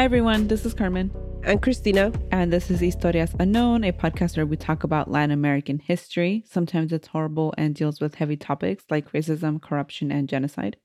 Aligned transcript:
Hi, 0.00 0.04
everyone. 0.04 0.48
This 0.48 0.64
is 0.64 0.72
Carmen. 0.72 1.10
And 1.44 1.60
Cristina. 1.60 2.10
And 2.32 2.50
this 2.50 2.70
is 2.70 2.80
Historias 2.80 3.38
Unknown, 3.38 3.84
a 3.84 3.92
podcast 3.92 4.34
where 4.34 4.46
we 4.46 4.56
talk 4.56 4.82
about 4.82 5.10
Latin 5.10 5.30
American 5.30 5.78
history. 5.78 6.42
Sometimes 6.48 6.90
it's 6.90 7.08
horrible 7.08 7.52
and 7.58 7.74
deals 7.74 8.00
with 8.00 8.14
heavy 8.14 8.38
topics 8.38 8.84
like 8.88 9.12
racism, 9.12 9.60
corruption, 9.60 10.10
and 10.10 10.26
genocide. 10.26 10.78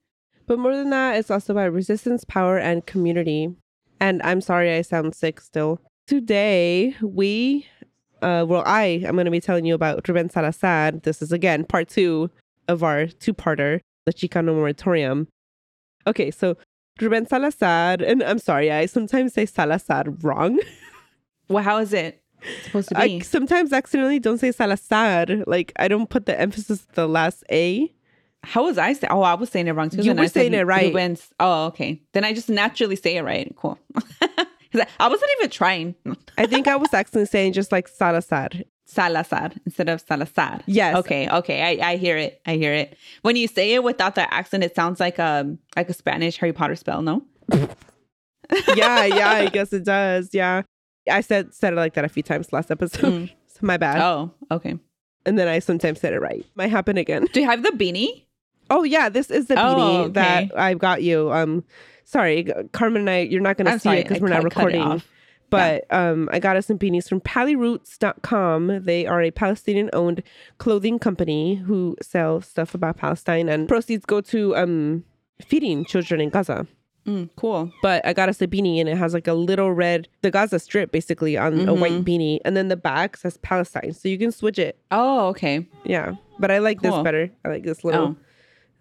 But 0.48 0.60
more 0.60 0.76
than 0.76 0.90
that, 0.90 1.16
it's 1.16 1.32
also 1.32 1.54
about 1.54 1.72
resistance, 1.72 2.26
power, 2.26 2.58
and 2.58 2.86
community. 2.86 3.56
And 4.02 4.22
I'm 4.22 4.42
sorry 4.42 4.76
I 4.76 4.82
sound 4.82 5.16
sick 5.16 5.40
still. 5.40 5.80
Today, 6.08 6.94
we, 7.02 7.68
uh, 8.22 8.44
well, 8.46 8.64
I 8.66 9.02
am 9.06 9.14
going 9.16 9.24
to 9.24 9.32
be 9.32 9.40
telling 9.40 9.64
you 9.64 9.76
about 9.76 10.06
Ruben 10.10 10.30
Salazar. 10.30 10.92
This 10.92 11.22
is 11.22 11.32
again 11.32 11.64
part 11.64 11.88
two 11.88 12.32
of 12.68 12.84
our 12.84 13.08
two 13.08 13.34
parter, 13.34 13.80
the 14.06 14.12
Chicano 14.12 14.54
Moratorium. 14.54 15.30
Okay, 16.06 16.32
so 16.32 16.58
Ruben 17.02 17.26
Salazar, 17.28 17.98
and 18.06 18.24
I'm 18.24 18.40
sorry, 18.40 18.72
I 18.72 18.86
sometimes 18.86 19.34
say 19.34 19.46
Salazar 19.46 20.06
wrong. 20.22 20.60
Well, 21.48 21.64
how 21.64 21.78
is 21.78 21.94
it 21.94 22.24
supposed 22.64 22.90
to 22.90 22.96
be? 22.96 23.02
I 23.02 23.20
sometimes 23.20 23.72
accidentally 23.72 24.18
don't 24.18 24.40
say 24.40 24.52
Salazar. 24.52 25.28
Like, 25.46 25.72
I 25.76 25.88
don't 25.88 26.10
put 26.10 26.26
the 26.26 26.40
emphasis 26.40 26.88
the 26.96 27.08
last 27.08 27.44
A. 27.52 27.94
How 28.44 28.64
was 28.64 28.80
I 28.80 28.94
saying? 28.94 29.12
Oh, 29.12 29.22
I 29.22 29.36
was 29.36 29.50
saying 29.52 29.68
it 29.68 29.74
wrong 29.74 29.92
too. 29.92 30.02
You 30.02 30.16
were 30.16 30.28
saying 30.28 30.56
it 30.56 30.66
right. 30.66 30.88
Ruben's- 30.88 31.30
Oh, 31.40 31.68
okay. 31.68 32.02
Then 32.14 32.24
I 32.26 32.34
just 32.34 32.50
naturally 32.50 32.96
say 32.96 33.18
it 33.18 33.22
right. 33.24 33.54
Cool. 33.56 33.78
I- 34.22 34.88
I 35.00 35.08
wasn't 35.08 35.30
even 35.38 35.52
trying. 35.52 35.94
I 36.40 36.48
think 36.48 36.68
I 36.68 36.78
was 36.78 36.92
accidentally 36.92 37.28
saying 37.28 37.54
just 37.54 37.72
like 37.72 37.88
Salazar. 37.88 38.50
Salazar 38.86 39.52
instead 39.66 39.90
of 39.90 40.00
Salazar. 40.02 40.62
Yes. 40.68 40.96
Okay. 40.98 41.28
Okay. 41.30 41.80
I, 41.82 41.92
I 41.92 41.96
hear 41.98 42.18
it. 42.18 42.40
I 42.46 42.56
hear 42.56 42.74
it. 42.74 42.98
When 43.24 43.36
you 43.36 43.48
say 43.48 43.74
it 43.74 43.84
without 43.84 44.16
the 44.16 44.32
accent, 44.34 44.64
it 44.64 44.76
sounds 44.76 45.00
like 45.00 45.18
um 45.20 45.58
like 45.76 45.90
a 45.90 45.94
Spanish 45.94 46.38
Harry 46.38 46.54
Potter 46.54 46.76
spell. 46.76 47.02
No. 47.02 47.24
yeah, 48.76 49.06
yeah, 49.06 49.30
I 49.30 49.48
guess 49.48 49.74
it 49.74 49.84
does. 49.86 50.30
Yeah. 50.34 50.62
I 51.10 51.22
said 51.22 51.54
said 51.54 51.74
it 51.74 51.76
like 51.76 51.94
that 51.96 52.06
a 52.06 52.10
few 52.10 52.24
times 52.24 52.52
last 52.54 52.72
episode. 52.72 53.02
Mm. 53.14 53.32
so 53.48 53.60
my 53.62 53.78
bad. 53.78 54.02
Oh. 54.02 54.32
Okay. 54.52 54.78
And 55.26 55.40
then 55.40 55.48
I 55.48 55.60
sometimes 55.60 56.00
said 56.00 56.14
it 56.14 56.20
right. 56.20 56.46
Might 56.56 56.70
happen 56.70 56.98
again. 56.98 57.26
Do 57.34 57.42
you 57.42 57.48
have 57.50 57.64
the 57.64 57.72
beanie? 57.72 58.26
Oh 58.70 58.84
yeah, 58.84 59.10
this 59.10 59.30
is 59.32 59.48
the 59.48 59.56
Oh, 59.56 59.76
beanie 59.76 60.00
okay. 60.06 60.12
that 60.14 60.60
I've 60.60 60.80
got 60.80 61.04
you. 61.04 61.32
Um 61.32 61.64
sorry, 62.04 62.48
Carmen 62.72 63.02
and 63.02 63.10
I 63.10 63.20
you're 63.22 63.42
not 63.42 63.58
gonna 63.58 63.72
I'm 63.72 63.80
see 63.80 63.84
sorry. 63.90 64.00
it 64.00 64.08
because 64.08 64.22
we're 64.22 64.30
not 64.30 64.44
cut- 64.44 64.52
cut 64.54 64.64
it 64.74 64.78
recording. 64.78 65.04
But 65.50 65.86
um 65.94 66.30
I 66.32 66.40
got 66.40 66.58
us 66.58 66.66
some 66.68 66.78
beanies 66.80 67.08
from 67.08 67.22
paliroots.com. 67.22 68.84
They 68.84 69.06
are 69.06 69.22
a 69.22 69.32
Palestinian 69.32 69.90
owned 69.94 70.24
clothing 70.58 71.00
company 71.00 71.56
who 71.56 71.96
sell 72.02 72.42
stuff 72.42 72.74
about 72.76 72.98
Palestine 72.98 73.50
and 73.50 73.68
proceeds 73.68 74.06
go 74.06 74.22
to 74.22 74.56
um 74.56 75.04
feeding 75.42 75.86
children 75.86 76.22
in 76.22 76.30
Gaza. 76.30 76.68
Mm, 77.06 77.30
cool. 77.36 77.72
but 77.84 78.04
I 78.04 78.14
got 78.14 78.30
us 78.30 78.42
a 78.42 78.48
beanie 78.48 78.80
and 78.80 78.90
it 78.90 78.98
has 78.98 79.14
like 79.14 79.28
a 79.28 79.36
little 79.36 79.72
red, 79.72 80.08
the 80.24 80.32
Gaza 80.32 80.58
strip 80.58 80.92
basically 80.92 81.38
on 81.38 81.68
a 81.70 81.74
white 81.76 82.04
beanie. 82.04 82.40
And 82.44 82.58
then 82.58 82.68
the 82.70 82.76
back 82.76 83.16
says 83.18 83.38
Palestine. 83.38 83.94
So 83.94 84.10
you 84.10 84.18
can 84.18 84.32
switch 84.32 84.58
it. 84.58 84.80
Oh, 84.90 85.28
okay. 85.28 85.68
Yeah. 85.84 86.16
But 86.40 86.50
I 86.50 86.58
like 86.58 86.82
Cool. 86.82 86.92
this 86.92 87.04
better. 87.04 87.30
I 87.46 87.50
like 87.50 87.64
this 87.64 87.84
little, 87.84 88.08
Oh. 88.08 88.16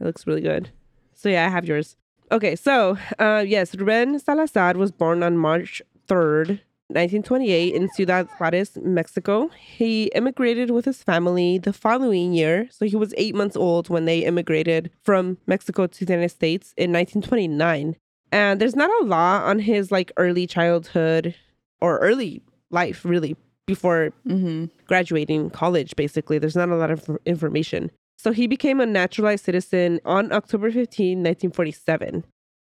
it 0.00 0.04
looks 0.06 0.26
really 0.26 0.40
good. 0.40 0.70
So 1.12 1.28
yeah, 1.28 1.44
I 1.44 1.50
have 1.50 1.66
yours. 1.66 1.96
Okay. 2.32 2.56
So, 2.56 2.96
uh, 3.18 3.44
yes, 3.46 3.74
Ruben 3.74 4.18
Salazar 4.18 4.72
was 4.72 4.90
born 4.90 5.22
on 5.22 5.36
March 5.36 5.82
3rd, 6.08 6.60
1928 6.88 7.74
in 7.74 7.88
Ciudad 7.90 8.28
Juarez, 8.38 8.76
Mexico. 8.82 9.48
He 9.58 10.04
immigrated 10.14 10.70
with 10.70 10.84
his 10.84 11.02
family 11.02 11.58
the 11.58 11.72
following 11.72 12.34
year. 12.34 12.68
So 12.70 12.84
he 12.86 12.96
was 12.96 13.14
eight 13.16 13.34
months 13.34 13.56
old 13.56 13.88
when 13.88 14.04
they 14.04 14.20
immigrated 14.20 14.90
from 15.02 15.38
Mexico 15.46 15.86
to 15.86 16.04
the 16.04 16.12
United 16.12 16.30
States 16.34 16.74
in 16.76 16.92
1929. 16.92 17.96
And 18.32 18.60
there's 18.60 18.76
not 18.76 18.90
a 19.02 19.06
lot 19.06 19.44
on 19.44 19.60
his 19.60 19.90
like 19.90 20.12
early 20.16 20.46
childhood 20.46 21.34
or 21.80 21.98
early 21.98 22.42
life, 22.70 23.04
really, 23.04 23.36
before 23.66 24.10
Mm-hmm. 24.26 24.66
graduating 24.86 25.50
college, 25.50 25.96
basically. 25.96 26.38
There's 26.38 26.56
not 26.56 26.68
a 26.68 26.76
lot 26.76 26.90
of 26.90 27.08
information. 27.24 27.90
So 28.18 28.32
he 28.32 28.46
became 28.46 28.80
a 28.80 28.86
naturalized 28.86 29.44
citizen 29.44 30.00
on 30.04 30.32
October 30.32 30.70
15, 30.70 31.18
1947. 31.18 32.24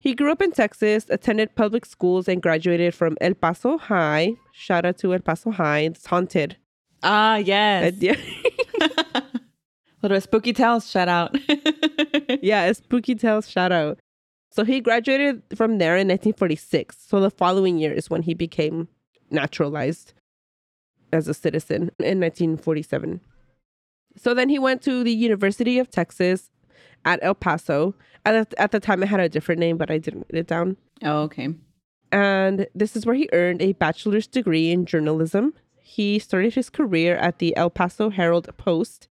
He 0.04 0.14
grew 0.14 0.30
up 0.30 0.42
in 0.42 0.52
Texas, 0.52 1.06
attended 1.08 1.54
public 1.54 1.86
schools, 1.86 2.28
and 2.28 2.42
graduated 2.42 2.94
from 2.94 3.16
El 3.22 3.32
Paso 3.32 3.78
High. 3.78 4.34
Shout 4.52 4.84
out 4.84 4.98
to 4.98 5.14
El 5.14 5.20
Paso 5.20 5.50
High. 5.50 5.78
It's 5.78 6.04
haunted. 6.04 6.58
Ah, 7.02 7.36
yes. 7.36 7.94
Yeah. 7.98 8.16
Little 10.02 10.20
spooky 10.20 10.52
tales. 10.52 10.90
Shout 10.90 11.08
out. 11.08 11.34
yeah, 12.42 12.64
a 12.64 12.74
spooky 12.74 13.14
tales 13.14 13.48
shout 13.48 13.72
out. 13.72 13.98
So 14.52 14.62
he 14.62 14.82
graduated 14.82 15.42
from 15.56 15.78
there 15.78 15.96
in 15.96 16.06
1946. 16.08 16.98
So 17.00 17.18
the 17.18 17.30
following 17.30 17.78
year 17.78 17.94
is 17.94 18.10
when 18.10 18.20
he 18.20 18.34
became 18.34 18.88
naturalized 19.30 20.12
as 21.14 21.28
a 21.28 21.32
citizen 21.32 21.90
in 21.98 22.20
1947. 22.20 23.22
So 24.18 24.34
then 24.34 24.50
he 24.50 24.58
went 24.58 24.82
to 24.82 25.02
the 25.02 25.12
University 25.12 25.78
of 25.78 25.90
Texas 25.90 26.50
at 27.06 27.20
El 27.22 27.34
Paso. 27.34 27.94
At, 28.24 28.50
the- 28.50 28.60
at 28.60 28.70
the 28.72 28.80
time, 28.80 29.02
it 29.02 29.06
had 29.08 29.20
a 29.20 29.28
different 29.28 29.58
name, 29.60 29.76
but 29.76 29.90
I 29.90 29.98
didn't 29.98 30.20
write 30.30 30.40
it 30.40 30.46
down. 30.46 30.76
oh, 31.02 31.22
okay. 31.22 31.48
And 32.12 32.66
this 32.74 32.94
is 32.96 33.04
where 33.04 33.16
he 33.16 33.28
earned 33.32 33.60
a 33.60 33.72
bachelor's 33.72 34.26
degree 34.28 34.70
in 34.70 34.86
journalism. 34.86 35.52
He 35.82 36.18
started 36.20 36.54
his 36.54 36.70
career 36.70 37.16
at 37.16 37.38
the 37.40 37.56
El 37.56 37.70
Paso 37.70 38.08
Herald 38.10 38.48
Post. 38.56 39.08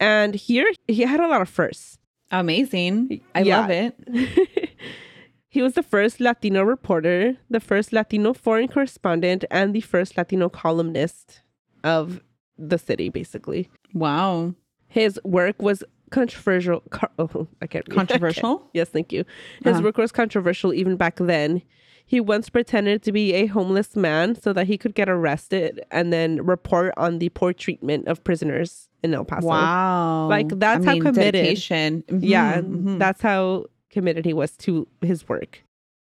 And 0.00 0.34
here 0.34 0.66
he 0.88 1.02
had 1.02 1.20
a 1.20 1.28
lot 1.28 1.40
of 1.40 1.48
firsts. 1.48 1.98
Amazing. 2.32 3.20
I 3.34 3.42
Yeah. 3.42 3.60
love 3.60 3.70
it. 3.70 3.94
he 5.48 5.62
was 5.62 5.74
the 5.74 5.82
first 5.82 6.18
Latino 6.20 6.62
reporter, 6.62 7.36
the 7.48 7.60
first 7.60 7.92
Latino 7.92 8.32
foreign 8.32 8.68
correspondent, 8.68 9.44
and 9.50 9.74
the 9.74 9.80
first 9.82 10.16
Latino 10.16 10.48
columnist 10.48 11.42
of 11.84 12.20
the 12.58 12.78
city, 12.78 13.08
basically. 13.08 13.68
Wow. 13.94 14.54
His 14.88 15.20
work 15.24 15.60
was 15.62 15.84
controversial. 16.12 16.82
co- 16.90 17.08
oh, 17.18 17.48
I 17.60 17.66
can't. 17.66 17.88
Controversial? 17.90 18.68
yes, 18.72 18.88
thank 18.88 19.12
you. 19.12 19.24
His 19.64 19.74
Uh-huh. 19.74 19.82
work 19.82 19.96
was 19.98 20.12
controversial 20.12 20.72
even 20.72 20.96
back 20.96 21.16
then. 21.16 21.62
He 22.04 22.20
once 22.20 22.50
pretended 22.50 23.02
to 23.04 23.12
be 23.12 23.32
a 23.34 23.46
homeless 23.46 23.96
man 23.96 24.34
so 24.34 24.52
that 24.52 24.66
he 24.66 24.76
could 24.76 24.94
get 24.94 25.08
arrested 25.08 25.80
and 25.90 26.12
then 26.12 26.44
report 26.44 26.92
on 26.96 27.18
the 27.20 27.30
poor 27.30 27.52
treatment 27.52 28.06
of 28.08 28.22
prisoners 28.22 28.88
in 29.02 29.14
El 29.14 29.24
Paso. 29.24 29.46
Wow. 29.48 30.28
Like, 30.28 30.48
that's 30.50 30.84
how 30.84 30.92
committed- 30.98 31.32
dedication. 31.32 32.04
Mhm, 32.08 32.18
Yeah, 32.22 32.60
mhm. 32.60 32.98
that's 32.98 33.22
how 33.22 33.66
committed 33.90 34.24
he 34.26 34.32
was 34.34 34.56
to 34.58 34.86
his 35.00 35.26
work. 35.28 35.62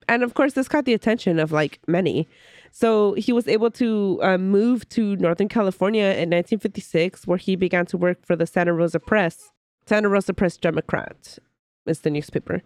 And 0.09 0.22
of 0.22 0.34
course, 0.34 0.53
this 0.55 0.69
caught 0.69 0.84
the 0.84 0.94
attention 0.94 1.38
of 1.38 1.53
like 1.53 1.78
many. 1.87 2.28
So 2.72 3.15
he 3.15 3.32
was 3.32 3.47
able 3.47 3.71
to 3.72 4.19
uh, 4.22 4.37
move 4.38 4.88
to 4.91 5.15
Northern 5.16 5.49
California 5.49 6.05
in 6.06 6.28
1956, 6.31 7.26
where 7.26 7.38
he 7.38 7.56
began 7.56 7.87
to 7.87 7.97
work 7.97 8.19
for 8.26 8.34
the 8.37 8.47
Santa 8.47 8.72
Rosa 8.72 8.99
Press. 8.99 9.53
Santa 9.86 10.08
Rosa 10.08 10.34
Press 10.34 10.56
Democrat 10.56 11.38
is 11.86 12.00
the 12.00 12.10
newspaper. 12.10 12.62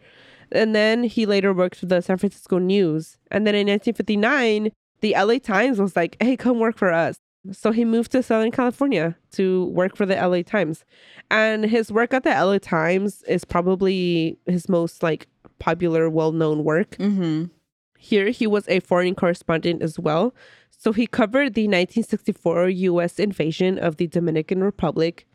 And 0.51 0.75
then 0.75 1.05
he 1.05 1.27
later 1.27 1.53
worked 1.53 1.77
for 1.77 1.87
the 1.87 2.01
San 2.01 2.17
Francisco 2.17 2.59
News. 2.59 3.19
And 3.31 3.47
then 3.47 3.55
in 3.55 3.67
1959, 3.67 4.71
the 5.01 5.15
LA 5.15 5.39
Times 5.39 5.79
was 5.79 5.95
like, 5.97 6.17
hey, 6.21 6.37
come 6.37 6.59
work 6.59 6.79
for 6.79 6.93
us. 6.93 7.17
So 7.53 7.71
he 7.71 7.85
moved 7.85 8.13
to 8.13 8.23
Southern 8.23 8.51
California 8.51 9.17
to 9.33 9.67
work 9.67 9.97
for 9.97 10.07
the 10.07 10.17
LA 10.17 10.43
Times. 10.43 10.85
And 11.31 11.65
his 11.65 11.93
work 11.93 12.13
at 12.13 12.25
the 12.25 12.31
LA 12.31 12.59
Times 12.59 13.23
is 13.23 13.45
probably 13.45 14.39
his 14.47 14.69
most 14.69 15.03
like 15.03 15.27
popular, 15.59 16.09
well-known 16.11 16.65
work. 16.65 16.97
Mhm. 16.99 17.51
Here 17.99 18.31
he 18.31 18.47
was 18.47 18.69
a 18.69 18.81
foreign 18.81 19.15
correspondent 19.15 19.83
as 19.83 19.99
well. 19.99 20.35
So 20.71 20.93
he 20.93 21.07
covered 21.07 21.55
the 21.55 21.67
1964 21.67 22.69
US 22.69 23.19
invasion 23.19 23.79
of 23.79 23.97
the 23.97 24.07
Dominican 24.07 24.63
Republic, 24.63 25.27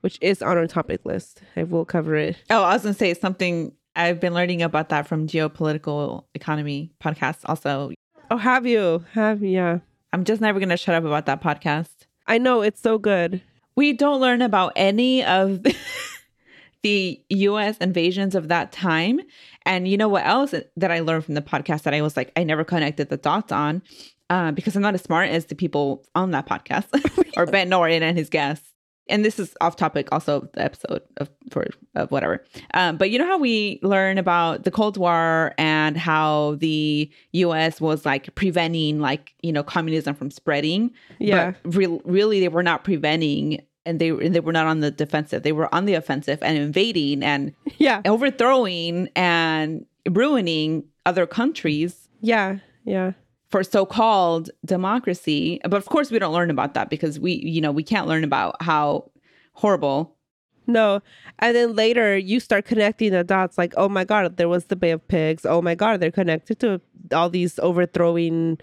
which 0.00 0.18
is 0.20 0.42
on 0.42 0.56
our 0.56 0.66
topic 0.66 1.00
list. 1.04 1.42
I 1.56 1.64
will 1.64 1.84
cover 1.84 2.16
it. 2.16 2.36
Oh, 2.50 2.62
I 2.62 2.74
was 2.74 2.82
going 2.82 2.94
to 2.94 2.98
say 2.98 3.14
something. 3.14 3.72
I've 3.96 4.20
been 4.20 4.34
learning 4.34 4.62
about 4.62 4.88
that 4.90 5.06
from 5.06 5.26
Geopolitical 5.26 6.24
Economy 6.34 6.92
podcast. 7.02 7.38
Also, 7.46 7.90
Oh, 8.30 8.36
have 8.36 8.64
you? 8.66 9.04
Have 9.12 9.42
yeah. 9.42 9.80
I'm 10.12 10.24
just 10.24 10.40
never 10.40 10.58
going 10.60 10.68
to 10.68 10.76
shut 10.76 10.94
up 10.94 11.04
about 11.04 11.26
that 11.26 11.42
podcast. 11.42 11.88
I 12.26 12.38
know 12.38 12.62
it's 12.62 12.80
so 12.80 12.96
good. 12.98 13.42
We 13.74 13.92
don't 13.92 14.20
learn 14.20 14.40
about 14.42 14.72
any 14.76 15.24
of 15.24 15.64
the 16.82 17.20
US 17.28 17.76
invasions 17.78 18.34
of 18.34 18.48
that 18.48 18.72
time. 18.72 19.20
And 19.66 19.86
you 19.86 19.96
know 19.96 20.08
what 20.08 20.24
else 20.24 20.54
that 20.76 20.90
I 20.90 21.00
learned 21.00 21.24
from 21.24 21.34
the 21.34 21.42
podcast 21.42 21.82
that 21.82 21.94
I 21.94 22.02
was 22.02 22.16
like, 22.16 22.32
I 22.36 22.44
never 22.44 22.64
connected 22.64 23.08
the 23.08 23.16
dots 23.16 23.52
on 23.52 23.82
uh, 24.30 24.52
because 24.52 24.76
I'm 24.76 24.82
not 24.82 24.94
as 24.94 25.02
smart 25.02 25.28
as 25.28 25.46
the 25.46 25.54
people 25.54 26.04
on 26.14 26.30
that 26.30 26.46
podcast 26.46 26.86
or 27.36 27.46
Ben 27.46 27.68
Norton 27.68 28.02
and 28.02 28.16
his 28.16 28.30
guests. 28.30 28.69
And 29.10 29.24
this 29.24 29.38
is 29.38 29.54
off 29.60 29.76
topic, 29.76 30.08
also 30.12 30.48
the 30.52 30.62
episode 30.64 31.02
of 31.18 31.28
for 31.50 31.66
of 31.94 32.10
whatever. 32.10 32.44
Um, 32.74 32.96
but 32.96 33.10
you 33.10 33.18
know 33.18 33.26
how 33.26 33.38
we 33.38 33.78
learn 33.82 34.16
about 34.18 34.64
the 34.64 34.70
Cold 34.70 34.96
War 34.96 35.52
and 35.58 35.96
how 35.96 36.56
the 36.58 37.10
U.S. 37.32 37.80
was 37.80 38.06
like 38.06 38.34
preventing, 38.34 39.00
like 39.00 39.34
you 39.42 39.52
know, 39.52 39.62
communism 39.62 40.14
from 40.14 40.30
spreading. 40.30 40.90
Yeah. 41.18 41.52
But 41.64 41.74
re- 41.76 42.00
really, 42.04 42.40
they 42.40 42.48
were 42.48 42.62
not 42.62 42.84
preventing, 42.84 43.60
and 43.84 43.98
they 44.00 44.10
and 44.10 44.34
they 44.34 44.40
were 44.40 44.52
not 44.52 44.66
on 44.66 44.80
the 44.80 44.90
defensive. 44.90 45.42
They 45.42 45.52
were 45.52 45.72
on 45.74 45.84
the 45.86 45.94
offensive 45.94 46.38
and 46.42 46.56
invading 46.56 47.22
and 47.22 47.52
Yeah. 47.78 48.02
overthrowing 48.04 49.08
and 49.16 49.84
ruining 50.08 50.84
other 51.06 51.26
countries. 51.26 52.08
Yeah. 52.20 52.58
Yeah. 52.84 53.12
For 53.50 53.62
so-called 53.62 54.50
democracy. 54.64 55.60
But 55.64 55.74
of 55.74 55.86
course, 55.86 56.10
we 56.10 56.18
don't 56.18 56.32
learn 56.32 56.50
about 56.50 56.74
that 56.74 56.88
because 56.88 57.18
we, 57.18 57.34
you 57.34 57.60
know, 57.60 57.72
we 57.72 57.82
can't 57.82 58.06
learn 58.06 58.24
about 58.24 58.62
how 58.62 59.10
horrible. 59.54 60.16
No. 60.66 61.02
And 61.40 61.56
then 61.56 61.74
later 61.74 62.16
you 62.16 62.38
start 62.38 62.64
connecting 62.64 63.12
the 63.12 63.24
dots 63.24 63.58
like, 63.58 63.74
oh 63.76 63.88
my 63.88 64.04
God, 64.04 64.36
there 64.36 64.48
was 64.48 64.66
the 64.66 64.76
Bay 64.76 64.92
of 64.92 65.06
Pigs. 65.08 65.44
Oh 65.44 65.60
my 65.60 65.74
God, 65.74 66.00
they're 66.00 66.10
connected 66.12 66.60
to 66.60 66.80
all 67.12 67.28
these 67.28 67.58
overthrowing 67.58 68.58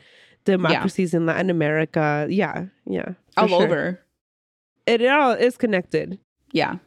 democracies 0.45 1.13
in 1.13 1.25
Latin 1.25 1.49
America. 1.49 2.25
Yeah. 2.29 2.65
Yeah. 2.85 3.09
all 3.35 3.47
sure. 3.47 3.63
over. 3.63 3.99
It 4.85 5.05
all 5.05 5.31
is 5.31 5.57
connected. 5.57 6.17
Yeah. 6.53 6.77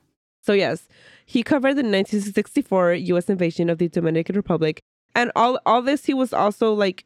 So 0.43 0.55
yes, 0.55 0.89
he 1.27 1.43
covered 1.43 1.75
the 1.75 1.83
1964 1.83 2.95
U.S. 2.95 3.29
invasion 3.29 3.69
of 3.69 3.77
the 3.77 3.89
Dominican 3.89 4.37
Republic, 4.37 4.81
and 5.15 5.31
all 5.37 5.61
all 5.67 5.83
this 5.83 6.07
he 6.07 6.15
was 6.15 6.33
also 6.33 6.73
like 6.73 7.05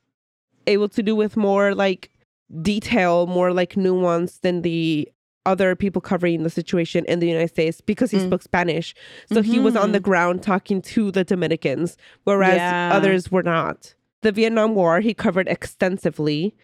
able 0.66 0.88
to 0.90 1.02
do 1.02 1.14
with 1.16 1.36
more 1.36 1.74
like 1.74 2.10
detail, 2.62 3.26
more 3.26 3.52
like 3.52 3.76
nuance 3.76 4.38
than 4.38 4.62
the 4.62 5.08
other 5.46 5.76
people 5.76 6.00
covering 6.00 6.42
the 6.42 6.50
situation 6.50 7.04
in 7.06 7.18
the 7.20 7.26
United 7.26 7.48
States 7.48 7.80
because 7.82 8.10
he 8.10 8.18
Mm. 8.18 8.26
spoke 8.28 8.42
Spanish. 8.42 8.94
So 9.30 9.42
he 9.42 9.58
was 9.58 9.76
on 9.76 9.92
the 9.92 10.00
ground 10.00 10.42
talking 10.42 10.80
to 10.82 11.10
the 11.10 11.22
Dominicans, 11.22 11.96
whereas 12.24 12.56
Yeah. 12.56 12.90
others 12.94 13.30
were 13.30 13.42
not. 13.42 13.94
The 14.22 14.32
Vietnam 14.32 14.74
War 14.74 15.00
he 15.00 15.12
covered 15.12 15.46
extensively, 15.48 16.54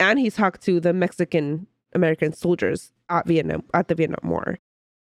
and 0.00 0.18
he 0.18 0.30
talked 0.30 0.62
to 0.62 0.80
the 0.80 0.92
Mexican 0.92 1.68
American 1.94 2.32
soldiers 2.32 2.90
at 3.08 3.24
Vietnam 3.28 3.62
at 3.72 3.86
the 3.86 3.94
Vietnam 3.94 4.28
War. 4.28 4.58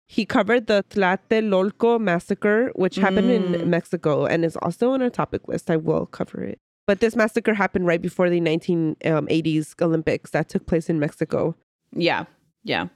He 0.09 0.27
covered 0.27 0.67
the 0.67 0.85
Tlatelolco 0.91 1.99
massacre, 1.99 2.71
which 2.75 2.97
happened 2.97 3.29
Mm. 3.31 3.61
in 3.63 3.71
Mexico 3.71 4.27
and 4.27 4.45
is 4.45 4.57
also 4.59 4.91
on 4.91 5.01
our 5.01 5.09
topic 5.11 5.49
list. 5.49 5.71
I 5.71 5.77
will 5.77 6.05
cover 6.05 6.43
it. 6.45 6.59
But 6.87 7.01
this 7.01 7.17
massacre 7.17 7.55
happened 7.55 7.87
right 7.87 8.01
before 8.01 8.31
the 8.31 8.41
1980s 8.41 9.75
Olympics 9.83 10.31
that 10.31 10.49
took 10.49 10.67
place 10.67 10.89
in 10.89 10.99
Mexico, 11.01 11.57
Yeah. 11.93 12.25
Yeah. 12.63 12.89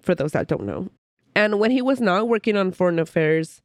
for 0.00 0.14
those 0.14 0.32
that 0.32 0.48
don't 0.48 0.64
know. 0.64 0.88
And 1.34 1.60
when 1.60 1.70
he 1.70 1.80
was 1.80 2.00
not 2.00 2.28
working 2.28 2.56
on 2.56 2.72
foreign 2.72 2.98
affairs, 2.98 3.62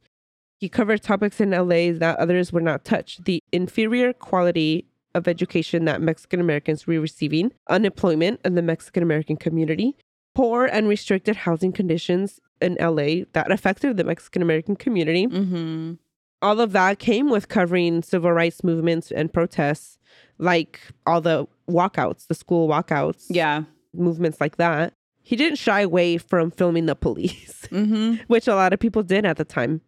he 0.60 0.68
covered 0.68 1.02
topics 1.02 1.40
in 1.40 1.50
LA 1.50 1.92
that 1.92 2.16
others 2.18 2.52
would 2.52 2.62
not 2.62 2.84
touch 2.84 3.18
the 3.24 3.42
inferior 3.52 4.12
quality 4.12 4.86
of 5.14 5.26
education 5.28 5.84
that 5.86 6.00
Mexican 6.00 6.40
Americans 6.40 6.86
were 6.86 7.00
receiving, 7.00 7.52
unemployment 7.68 8.40
in 8.44 8.54
the 8.54 8.62
Mexican 8.62 9.02
American 9.02 9.36
community, 9.36 9.96
poor 10.34 10.64
and 10.64 10.88
restricted 10.88 11.36
housing 11.36 11.72
conditions 11.72 12.40
in 12.60 12.76
LA 12.80 13.24
that 13.32 13.50
affected 13.50 13.96
the 13.96 14.04
Mexican 14.04 14.42
American 14.42 14.76
community. 14.76 15.26
Mm-hmm. 15.26 15.92
All 16.40 16.60
of 16.60 16.72
that 16.72 16.98
came 16.98 17.30
with 17.30 17.48
covering 17.48 18.02
civil 18.02 18.32
rights 18.32 18.62
movements 18.62 19.10
and 19.10 19.32
protests, 19.32 19.98
like 20.38 20.80
all 21.06 21.20
the 21.20 21.46
walkouts, 21.68 22.26
the 22.28 22.34
school 22.34 22.68
walkouts, 22.68 23.26
Yeah. 23.28 23.64
movements 23.92 24.40
like 24.40 24.56
that. 24.56 24.92
He 25.22 25.36
didn't 25.36 25.58
shy 25.58 25.80
away 25.82 26.16
from 26.16 26.50
filming 26.50 26.86
the 26.86 26.94
police, 26.94 27.66
Mm-hmm. 27.70 28.22
which 28.28 28.46
a 28.46 28.54
lot 28.54 28.72
of 28.72 28.78
people 28.80 29.02
did 29.02 29.24
at 29.26 29.36
the 29.36 29.44
time. 29.44 29.80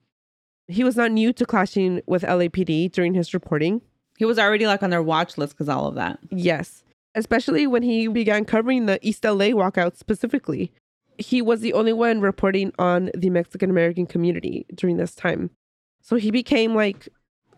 He 0.69 0.85
was 0.85 0.97
not 0.97 1.13
new 1.13 1.33
to 1.33 1.47
clashing 1.47 2.03
with 2.07 2.23
LAPD 2.23 2.93
during 2.93 3.15
his 3.15 3.33
reporting. 3.35 3.81
He 4.19 4.25
was 4.25 4.39
already 4.39 4.67
like 4.67 4.83
on 4.83 4.91
their 4.91 5.03
watch 5.03 5.39
list 5.39 5.55
because 5.55 5.69
all 5.69 5.87
of 5.87 5.95
that. 5.95 6.19
Yes, 6.31 6.85
especially 7.15 7.67
when 7.67 7.83
he 7.83 8.07
began 8.07 8.45
covering 8.45 8.87
the 8.87 8.99
East 9.07 9.25
LA 9.25 9.47
walkout 9.55 9.97
specifically. 9.97 10.73
He 11.17 11.41
was 11.43 11.61
the 11.61 11.73
only 11.75 11.93
one 11.93 12.21
reporting 12.21 12.73
on 12.79 13.11
the 13.15 13.31
Mexican 13.31 13.71
American 13.71 14.07
community 14.07 14.67
during 14.75 14.97
this 14.97 15.15
time. 15.15 15.51
So 16.01 16.17
he 16.17 16.31
became 16.31 16.75
like 16.75 17.09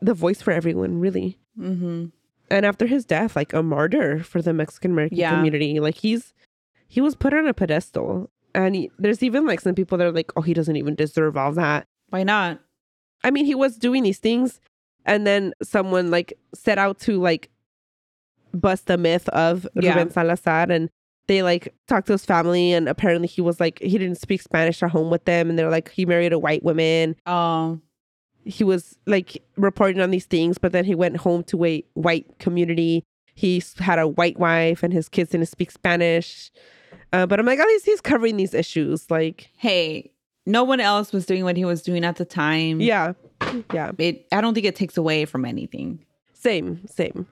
the 0.00 0.14
voice 0.14 0.42
for 0.42 0.50
everyone, 0.52 0.98
really. 1.00 1.38
Mm-hmm. 1.58 2.06
And 2.50 2.66
after 2.66 2.86
his 2.86 3.04
death, 3.04 3.34
like 3.36 3.52
a 3.52 3.62
martyr 3.62 4.22
for 4.22 4.42
the 4.42 4.52
Mexican 4.52 4.90
American 4.92 5.18
Yeah. 5.18 5.34
community. 5.36 5.80
Like 5.80 5.94
he's 5.96 6.34
he 6.88 7.00
was 7.00 7.14
put 7.14 7.32
on 7.32 7.46
a 7.46 7.54
pedestal. 7.54 8.30
And 8.54 8.74
he, 8.74 8.90
there's 8.98 9.22
even 9.22 9.46
like 9.46 9.60
some 9.60 9.74
people 9.74 9.96
that 9.96 10.06
are 10.06 10.12
like, 10.12 10.30
oh, 10.36 10.42
he 10.42 10.52
doesn't 10.52 10.76
even 10.76 10.94
deserve 10.94 11.38
all 11.38 11.52
that. 11.52 11.86
Why 12.10 12.22
not? 12.22 12.60
I 13.24 13.30
mean, 13.30 13.46
he 13.46 13.54
was 13.54 13.76
doing 13.78 14.02
these 14.02 14.18
things, 14.18 14.60
and 15.06 15.26
then 15.26 15.54
someone 15.62 16.10
like 16.10 16.34
set 16.54 16.76
out 16.76 16.98
to 17.00 17.18
like 17.18 17.48
bust 18.52 18.86
the 18.88 18.98
myth 18.98 19.28
of 19.30 19.66
Yeah. 19.74 19.94
Ruben 19.94 20.10
Salazar, 20.10 20.70
and 20.70 20.90
they 21.28 21.42
like 21.42 21.72
talked 21.88 22.08
to 22.08 22.12
his 22.12 22.26
family, 22.26 22.72
and 22.72 22.88
apparently 22.88 23.28
he 23.28 23.40
was 23.40 23.58
like 23.60 23.78
he 23.78 23.96
didn't 23.96 24.18
speak 24.18 24.42
Spanish 24.42 24.82
at 24.82 24.90
home 24.90 25.08
with 25.10 25.24
them, 25.24 25.48
and 25.48 25.58
they're 25.58 25.70
like 25.70 25.90
he 25.90 26.04
married 26.04 26.32
a 26.34 26.38
white 26.38 26.62
woman. 26.62 27.16
Oh, 27.24 27.80
He 28.44 28.64
was 28.64 28.98
like 29.06 29.42
reporting 29.56 30.00
on 30.00 30.10
these 30.10 30.26
things, 30.26 30.58
but 30.58 30.72
then 30.72 30.84
he 30.84 30.94
went 30.94 31.16
home 31.18 31.44
to 31.44 31.64
a 31.64 31.84
white 31.94 32.38
community. 32.38 33.04
He 33.34 33.62
had 33.78 33.98
a 33.98 34.08
white 34.08 34.38
wife, 34.38 34.82
and 34.82 34.92
his 34.92 35.08
kids 35.08 35.30
didn't 35.30 35.48
speak 35.48 35.70
Spanish. 35.70 36.50
Uh, 37.12 37.26
but 37.26 37.38
I'm 37.38 37.46
like, 37.46 37.58
at 37.58 37.66
least 37.66 37.86
he's 37.86 38.00
covering 38.00 38.36
these 38.36 38.54
issues. 38.54 39.10
Like, 39.10 39.50
hey, 39.56 40.10
no 40.46 40.64
one 40.64 40.80
else 40.80 41.12
was 41.12 41.26
doing 41.26 41.44
what 41.44 41.56
he 41.56 41.64
was 41.64 41.82
doing 41.82 42.04
at 42.04 42.16
the 42.16 42.24
time. 42.24 42.80
yeah, 42.80 43.12
yeah. 43.72 43.92
It. 43.98 44.26
I 44.32 44.40
don't 44.40 44.54
think 44.54 44.66
it 44.66 44.76
takes 44.76 44.96
away 44.96 45.24
from 45.24 45.44
anything. 45.44 46.04
Same, 46.32 46.86
same. 46.86 47.26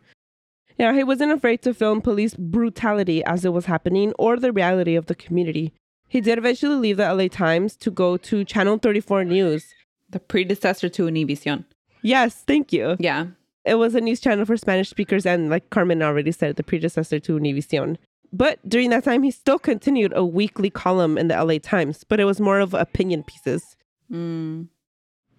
Yeah, 0.79 0.95
he 0.95 1.05
wasn't 1.05 1.33
afraid 1.33 1.61
to 1.63 1.75
film 1.75 2.01
police 2.01 2.35
brutality 2.35 3.23
as 3.25 3.45
it 3.45 3.53
was 3.53 3.67
happening 3.67 4.15
or 4.19 4.39
the 4.39 4.53
reality 4.53 4.95
of 4.97 5.07
the 5.07 5.15
community. 5.15 5.75
He 6.09 6.21
did 6.21 6.39
eventually 6.39 6.77
leave 6.77 6.97
the 6.97 7.13
LA 7.13 7.29
Times 7.29 7.77
to 7.77 7.91
go 7.91 8.17
to 8.17 8.45
Channel 8.45 8.79
34 8.79 9.25
News. 9.25 9.75
The 10.11 10.21
predecessor 10.21 10.89
to 10.91 11.05
Univision. 11.05 11.65
Yes, 12.03 12.43
thank 12.47 12.73
you. 12.73 12.97
Yeah. 12.99 13.27
It 13.65 13.75
was 13.75 13.95
a 13.95 14.01
news 14.01 14.21
channel 14.21 14.45
for 14.45 14.57
Spanish 14.57 14.89
speakers, 14.89 15.27
and 15.27 15.51
like 15.51 15.71
Carmen 15.71 16.03
already 16.03 16.33
said, 16.33 16.57
the 16.57 16.63
predecessor 16.63 17.21
to 17.21 17.39
Univision. 17.39 17.97
But 18.33 18.59
during 18.69 18.91
that 18.91 19.05
time, 19.05 19.23
he 19.23 19.31
still 19.31 19.59
continued 19.59 20.13
a 20.15 20.25
weekly 20.25 20.71
column 20.71 21.19
in 21.19 21.29
the 21.29 21.43
LA 21.43 21.59
Times, 21.59 22.05
but 22.05 22.21
it 22.21 22.25
was 22.25 22.41
more 22.41 22.61
of 22.61 22.75
opinion 22.75 23.25
pieces. 23.25 23.77
Mm. 24.11 24.69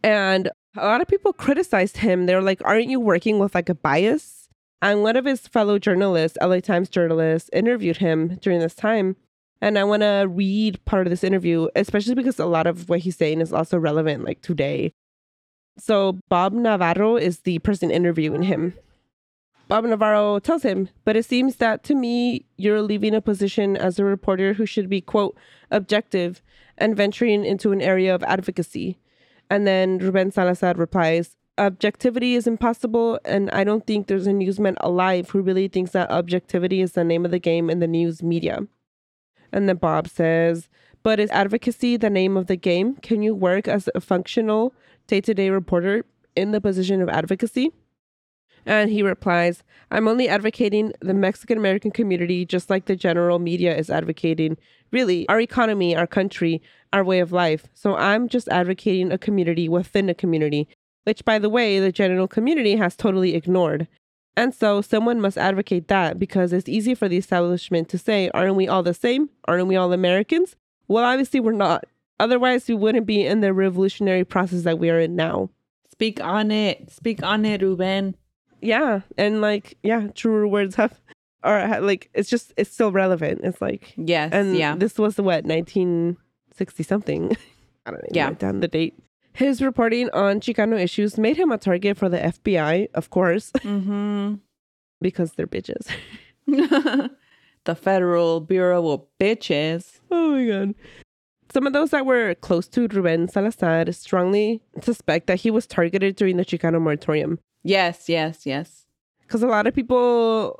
And 0.03 0.50
a 0.77 0.85
lot 0.85 1.01
of 1.01 1.07
people 1.07 1.33
criticized 1.33 1.97
him. 1.97 2.25
They 2.25 2.35
were 2.35 2.41
like, 2.41 2.62
Aren't 2.65 2.89
you 2.89 3.00
working 3.00 3.39
with 3.39 3.56
like 3.56 3.69
a 3.69 3.75
bias? 3.75 4.50
And 4.81 5.03
one 5.03 5.15
of 5.15 5.25
his 5.25 5.47
fellow 5.47 5.77
journalists, 5.77 6.38
LA 6.41 6.59
Times 6.59 6.89
journalists, 6.89 7.50
interviewed 7.53 7.97
him 7.97 8.39
during 8.41 8.59
this 8.59 8.74
time. 8.74 9.15
And 9.62 9.78
I 9.78 9.84
want 9.84 10.02
to 10.02 10.28
read 10.28 10.84
part 10.86 11.06
of 11.06 11.12
this 11.12 11.24
interview, 11.24 11.68
especially 11.75 12.15
because 12.15 12.39
a 12.39 12.46
lot 12.46 12.65
of 12.65 12.89
what 12.89 13.00
he's 13.00 13.15
saying 13.15 13.41
is 13.41 13.53
also 13.53 13.77
relevant 13.77 14.25
like 14.25 14.41
today. 14.41 14.91
So 15.77 16.20
Bob 16.30 16.53
Navarro 16.53 17.15
is 17.15 17.39
the 17.39 17.60
person 17.60 17.91
interviewing 17.91 18.44
him. 18.44 18.74
Bob 19.68 19.86
Navarro 19.86 20.39
tells 20.39 20.63
him, 20.63 20.89
but 21.06 21.15
it 21.15 21.24
seems 21.24 21.58
that 21.58 21.84
to 21.86 21.96
me, 21.96 22.46
you're 22.58 22.82
leaving 22.82 23.15
a 23.15 23.22
position 23.22 23.77
as 23.77 23.98
a 23.98 24.03
reporter 24.03 24.53
who 24.53 24.65
should 24.65 24.89
be, 24.89 25.00
quote, 25.00 25.38
objective 25.70 26.41
and 26.77 26.98
venturing 26.98 27.46
into 27.46 27.72
an 27.72 27.82
area 27.82 28.13
of 28.13 28.24
advocacy. 28.24 28.98
And 29.50 29.65
then 29.65 29.98
Ruben 30.00 30.32
Salazar 30.32 30.74
replies, 30.74 31.38
Objectivity 31.58 32.36
is 32.36 32.48
impossible, 32.48 33.20
and 33.24 33.50
I 33.51 33.63
don't 33.63 33.86
think 33.86 34.08
there's 34.08 34.27
a 34.27 34.34
newsman 34.34 34.75
alive 34.82 35.30
who 35.30 35.41
really 35.41 35.68
thinks 35.68 35.91
that 35.91 36.10
objectivity 36.10 36.82
is 36.82 36.94
the 36.94 37.03
name 37.03 37.24
of 37.24 37.32
the 37.32 37.39
game 37.39 37.70
in 37.70 37.80
the 37.80 37.88
news 37.88 38.24
media. 38.24 38.68
And 39.51 39.67
then 39.67 39.77
Bob 39.77 40.08
says, 40.08 40.67
But 41.03 41.20
is 41.20 41.29
advocacy 41.31 41.98
the 41.98 42.10
name 42.10 42.38
of 42.38 42.48
the 42.48 42.55
game? 42.55 42.96
Can 42.96 43.22
you 43.22 43.36
work 43.36 43.67
as 43.67 43.89
a 43.93 44.01
functional 44.01 44.74
day 45.08 45.22
to 45.22 45.34
day 45.34 45.50
reporter 45.50 46.05
in 46.36 46.51
the 46.51 46.62
position 46.62 47.01
of 47.01 47.10
advocacy? 47.10 47.72
And 48.65 48.91
he 48.91 49.01
replies, 49.01 49.63
I'm 49.89 50.08
only 50.08 50.29
advocating 50.29 50.93
the 51.01 51.13
Mexican 51.13 51.58
American 51.58 51.91
community 51.91 52.46
just 52.46 52.70
like 52.70 52.86
the 52.86 52.96
general 52.96 53.39
media 53.39 53.75
is 53.75 53.89
advocating, 53.89 54.58
really, 54.91 55.27
our 55.29 55.39
economy, 55.39 55.96
our 55.96 56.08
country, 56.08 56.62
our 56.93 57.03
way 57.03 57.20
of 57.20 57.31
life. 57.31 57.67
So 57.74 57.96
I'm 57.96 58.29
just 58.29 58.48
advocating 58.50 59.12
a 59.12 59.17
community 59.17 59.67
within 59.67 60.10
a 60.10 60.13
community, 60.13 60.67
which, 61.05 61.25
by 61.25 61.39
the 61.39 61.50
way, 61.50 61.79
the 61.79 61.91
general 61.91 62.27
community 62.27 62.75
has 62.75 62.96
totally 62.96 63.34
ignored. 63.34 63.88
And 64.38 64.53
so 64.55 64.81
someone 64.81 65.19
must 65.19 65.38
advocate 65.38 65.88
that 65.89 66.17
because 66.17 66.53
it's 66.53 66.69
easy 66.69 66.95
for 66.95 67.09
the 67.09 67.17
establishment 67.17 67.89
to 67.89 67.97
say, 67.97 68.29
aren't 68.33 68.55
we 68.55 68.67
all 68.67 68.81
the 68.83 68.93
same? 68.93 69.29
Aren't 69.45 69.67
we 69.67 69.75
all 69.75 69.91
Americans? 69.91 70.55
Well, 70.88 71.03
obviously, 71.03 71.39
we're 71.39 71.51
not. 71.51 71.85
Otherwise, 72.19 72.67
we 72.67 72.75
wouldn't 72.75 73.05
be 73.05 73.25
in 73.25 73.41
the 73.41 73.53
revolutionary 73.53 74.23
process 74.23 74.63
that 74.63 74.79
we 74.79 74.89
are 74.89 75.00
in 75.00 75.15
now. 75.15 75.50
Speak 75.91 76.21
on 76.23 76.50
it. 76.51 76.91
Speak 76.91 77.23
on 77.23 77.45
it, 77.45 77.61
Ruben. 77.61 78.15
Yeah. 78.61 79.01
And 79.17 79.41
like, 79.41 79.77
yeah, 79.83 80.07
truer 80.15 80.47
words 80.47 80.75
have, 80.75 81.00
or 81.43 81.79
like, 81.81 82.09
it's 82.13 82.29
just, 82.29 82.53
it's 82.57 82.71
still 82.71 82.91
relevant. 82.91 83.41
It's 83.43 83.61
like, 83.61 83.93
Yes. 83.97 84.31
and 84.33 84.55
yeah. 84.55 84.75
this 84.75 84.97
was 84.97 85.17
what, 85.17 85.45
1960 85.45 86.83
something? 86.83 87.38
I 87.85 87.91
don't 87.91 88.03
know. 88.03 88.09
Yeah. 88.11 88.27
Write 88.27 88.39
down 88.39 88.59
the 88.59 88.67
date. 88.67 88.95
His 89.33 89.61
reporting 89.61 90.09
on 90.11 90.39
Chicano 90.39 90.79
issues 90.79 91.17
made 91.17 91.38
him 91.38 91.51
a 91.51 91.57
target 91.57 91.97
for 91.97 92.09
the 92.09 92.17
FBI, 92.17 92.89
of 92.93 93.09
course, 93.09 93.51
mm-hmm. 93.51 94.35
because 95.01 95.33
they're 95.33 95.47
bitches. 95.47 95.88
the 97.63 97.75
Federal 97.75 98.41
Bureau 98.41 98.89
of 98.89 99.01
Bitches. 99.19 100.00
Oh 100.09 100.31
my 100.31 100.45
god. 100.45 100.75
Some 101.53 101.67
of 101.67 101.73
those 101.73 101.91
that 101.91 102.05
were 102.05 102.35
close 102.35 102.67
to 102.69 102.88
Ruben 102.88 103.27
Salazar 103.27 103.91
strongly 103.91 104.61
suspect 104.81 105.27
that 105.27 105.41
he 105.41 105.51
was 105.51 105.67
targeted 105.67 106.15
during 106.15 106.38
the 106.38 106.45
Chicano 106.45 106.81
moratorium. 106.81 107.39
Yes, 107.63 108.07
yes, 108.07 108.45
yes. 108.45 108.85
Because 109.21 109.43
a 109.43 109.47
lot 109.47 109.67
of 109.67 109.75
people 109.75 110.57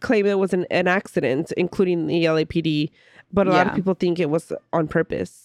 claim 0.00 0.26
it 0.26 0.38
was 0.38 0.52
an, 0.52 0.66
an 0.70 0.88
accident, 0.88 1.52
including 1.56 2.06
the 2.06 2.24
LAPD, 2.24 2.90
but 3.32 3.46
a 3.46 3.50
lot 3.50 3.66
of 3.66 3.74
people 3.74 3.94
think 3.94 4.18
it 4.18 4.30
was 4.30 4.52
on 4.72 4.88
purpose. 4.88 5.43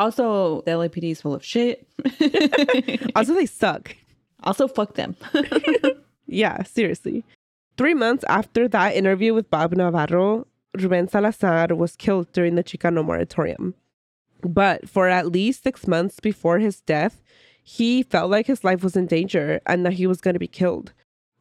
Also, 0.00 0.62
the 0.62 0.70
LAPD 0.70 1.10
is 1.10 1.20
full 1.20 1.34
of 1.34 1.44
shit. 1.44 1.86
Also, 3.14 3.34
they 3.34 3.44
suck. 3.44 3.94
also, 4.42 4.66
fuck 4.66 4.94
them. 4.94 5.14
Yeah, 6.26 6.62
seriously. 6.62 7.24
Three 7.76 7.92
months 7.92 8.24
after 8.28 8.68
that 8.68 8.94
interview 8.94 9.34
with 9.34 9.50
Bob 9.50 9.72
Navarro, 9.72 10.46
Ruben 10.78 11.08
Salazar 11.08 11.66
was 11.74 11.96
killed 11.96 12.30
during 12.32 12.54
the 12.54 12.62
Chicano 12.62 13.04
moratorium. 13.04 13.74
But 14.42 14.88
for 14.88 15.08
at 15.08 15.32
least 15.32 15.64
six 15.64 15.88
months 15.88 16.20
before 16.20 16.60
his 16.60 16.80
death, 16.82 17.20
he 17.64 18.04
felt 18.04 18.30
like 18.30 18.46
his 18.46 18.62
life 18.62 18.84
was 18.84 18.94
in 18.96 19.06
danger 19.06 19.60
and 19.66 19.84
that 19.84 19.94
he 19.94 20.06
was 20.06 20.20
going 20.20 20.34
to 20.34 20.38
be 20.40 20.46
killed. 20.46 20.92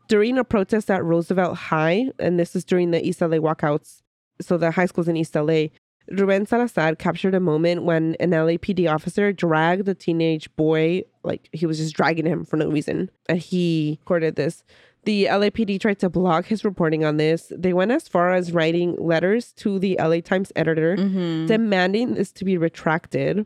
During 0.08 0.40
a 0.40 0.44
protest 0.44 0.90
at 0.90 1.04
Roosevelt 1.04 1.56
High, 1.56 2.12
and 2.18 2.40
this 2.40 2.56
is 2.56 2.66
during 2.66 2.90
the 2.90 3.06
East 3.08 3.22
LA 3.22 3.38
walkouts, 3.38 4.02
so 4.42 4.58
the 4.58 4.72
high 4.72 4.88
schools 4.88 5.08
in 5.08 5.16
East 5.18 5.36
LA, 5.36 5.68
Ruben 6.12 6.46
Salazar 6.46 6.96
captured 6.96 7.36
a 7.36 7.40
moment 7.40 7.84
when 7.84 8.16
an 8.20 8.32
LAPD 8.32 8.92
officer 8.92 9.32
dragged 9.32 9.88
a 9.88 9.94
teenage 9.94 10.54
boy, 10.56 11.04
like 11.24 11.50
he 11.52 11.66
was 11.66 11.78
just 11.78 11.96
dragging 11.96 12.26
him 12.26 12.46
for 12.46 12.58
no 12.58 12.70
reason. 12.70 13.10
And 13.28 13.40
he 13.40 13.98
recorded 14.02 14.36
this. 14.36 14.64
The 15.06 15.26
LAPD 15.26 15.80
tried 15.80 16.00
to 16.00 16.10
block 16.10 16.46
his 16.46 16.66
reporting 16.66 17.06
on 17.06 17.18
this. 17.18 17.52
They 17.56 17.74
went 17.74 17.92
as 17.92 18.08
far 18.08 18.34
as 18.34 18.52
writing 18.52 18.96
letters 18.98 19.54
to 19.54 19.80
the 19.80 19.98
LA 20.00 20.20
Times 20.22 20.52
editor 20.56 20.98
Mhm. 20.98 21.48
demanding 21.48 22.16
this 22.16 22.32
to 22.34 22.46
be 22.46 22.58
retracted. 22.58 23.46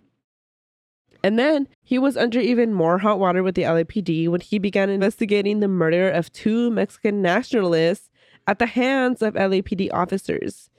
And 1.23 1.39
then 1.39 1.67
he 1.83 1.97
was 1.99 2.17
under 2.17 2.39
even 2.39 2.73
more 2.73 2.97
hot 2.97 3.19
water 3.19 3.43
with 3.43 3.55
the 3.55 3.63
LAPD 3.65 4.27
when 4.27 4.41
he 4.41 4.59
began 4.59 4.89
investigating 4.89 5.59
the 5.59 5.67
murder 5.67 6.09
of 6.09 6.31
two 6.33 6.69
Mexican 6.71 7.21
nationalists 7.21 8.09
at 8.45 8.59
the 8.59 8.65
hands 8.65 9.21
of 9.21 9.35
LAPD 9.35 9.89
officers. 9.91 10.69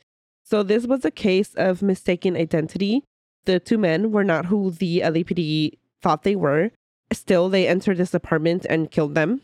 So 0.45 0.63
this 0.63 0.87
was 0.87 1.05
a 1.05 1.11
case 1.11 1.55
of 1.55 1.83
mistaken 1.83 2.37
identity. 2.37 3.03
The 3.47 3.59
two 3.59 3.79
men 3.79 4.13
were 4.13 4.25
not 4.25 4.47
who 4.47 4.71
the 4.71 5.01
LAPD 5.01 5.79
thought 6.03 6.23
they 6.23 6.37
were. 6.37 6.71
Still, 7.13 7.49
they 7.49 7.67
entered 7.67 7.97
this 7.97 8.15
apartment 8.15 8.67
and 8.69 8.91
killed 8.91 9.15
them. 9.15 9.41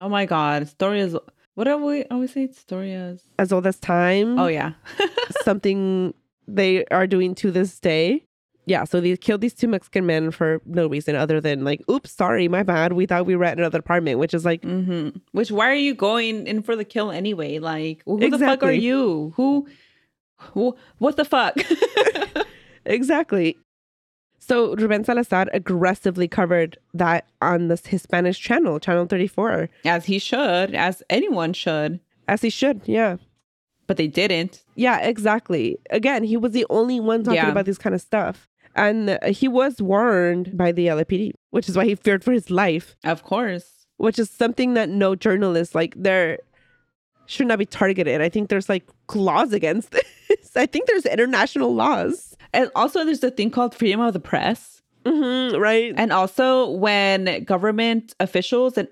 Oh 0.00 0.08
my 0.08 0.26
god, 0.26 0.68
story 0.68 1.00
is 1.00 1.16
what 1.54 1.66
are 1.66 1.78
we 1.78 2.04
always 2.04 2.32
say? 2.32 2.48
Story 2.52 2.92
is 2.92 3.22
As 3.38 3.52
old 3.52 3.66
as 3.66 3.78
time. 3.78 4.38
oh 4.38 4.46
yeah, 4.46 4.72
something 5.42 6.12
they 6.46 6.84
are 6.86 7.06
doing 7.06 7.34
to 7.36 7.50
this 7.50 7.80
day. 7.80 8.22
Yeah, 8.66 8.84
so 8.84 9.00
they 9.00 9.16
killed 9.16 9.40
these 9.40 9.54
two 9.54 9.68
Mexican 9.68 10.06
men 10.06 10.32
for 10.32 10.60
no 10.66 10.88
reason 10.88 11.14
other 11.14 11.40
than 11.40 11.62
like, 11.64 11.82
oops, 11.88 12.10
sorry, 12.10 12.48
my 12.48 12.64
bad. 12.64 12.92
We 12.94 13.06
thought 13.06 13.24
we 13.24 13.36
were 13.36 13.44
at 13.44 13.58
another 13.58 13.78
apartment, 13.78 14.18
which 14.18 14.34
is 14.34 14.44
like, 14.44 14.62
mm-hmm. 14.62 15.16
Which 15.30 15.52
why 15.52 15.70
are 15.70 15.74
you 15.74 15.94
going 15.94 16.46
in 16.46 16.62
for 16.62 16.74
the 16.74 16.84
kill 16.84 17.10
anyway? 17.10 17.58
Like 17.58 18.02
who 18.04 18.28
the 18.28 18.38
fuck 18.38 18.62
are 18.62 18.72
you? 18.72 19.32
Who 19.36 19.66
what 20.54 21.16
the 21.16 21.24
fuck? 21.24 21.56
exactly. 22.84 23.56
So 24.38 24.74
Ruben 24.76 25.02
Salazar 25.04 25.46
aggressively 25.52 26.28
covered 26.28 26.78
that 26.94 27.26
on 27.42 27.68
this 27.68 27.86
his 27.86 28.02
Spanish 28.02 28.38
channel, 28.38 28.78
Channel 28.78 29.06
34, 29.06 29.68
as 29.84 30.04
he 30.06 30.18
should, 30.18 30.74
as 30.74 31.02
anyone 31.10 31.52
should, 31.52 31.98
as 32.28 32.42
he 32.42 32.50
should. 32.50 32.82
Yeah. 32.84 33.16
but 33.88 33.96
they 33.96 34.08
didn't. 34.08 34.64
Yeah, 34.74 34.98
exactly. 34.98 35.78
Again, 35.90 36.24
he 36.24 36.36
was 36.36 36.52
the 36.52 36.66
only 36.70 36.98
one 37.00 37.22
talking 37.22 37.36
Yeah. 37.36 37.50
about 37.50 37.66
this 37.66 37.78
kind 37.78 37.94
of 37.94 38.00
stuff. 38.00 38.48
And 38.74 39.18
he 39.26 39.46
was 39.48 39.80
warned 39.80 40.56
by 40.56 40.70
the 40.72 40.88
LAPD, 40.88 41.32
which 41.50 41.68
is 41.68 41.76
why 41.76 41.84
he 41.86 41.94
feared 41.94 42.22
for 42.24 42.32
his 42.32 42.50
life. 42.50 42.96
Of 43.04 43.22
course. 43.22 43.72
which 43.98 44.18
is 44.18 44.28
something 44.28 44.74
that 44.74 44.90
no 44.90 45.14
journalist 45.14 45.74
like 45.74 45.94
there 45.96 46.38
should 47.26 47.46
not 47.46 47.58
be 47.58 47.66
targeted. 47.66 48.20
I 48.20 48.28
think 48.28 48.48
there's 48.48 48.68
like 48.68 48.84
laws 49.14 49.52
against 49.52 49.90
this. 50.28 50.56
I 50.56 50.66
think 50.66 50.86
there's 50.86 51.06
international 51.06 51.74
laws. 51.74 52.36
And 52.52 52.70
also, 52.74 53.04
there's 53.04 53.22
a 53.24 53.30
thing 53.30 53.50
called 53.50 53.74
freedom 53.74 54.00
of 54.00 54.12
the 54.12 54.20
press. 54.20 54.82
Mm-hmm, 55.04 55.58
right? 55.60 55.92
And 55.96 56.12
also, 56.12 56.70
when 56.70 57.44
government 57.44 58.14
officials 58.20 58.76
and 58.78 58.88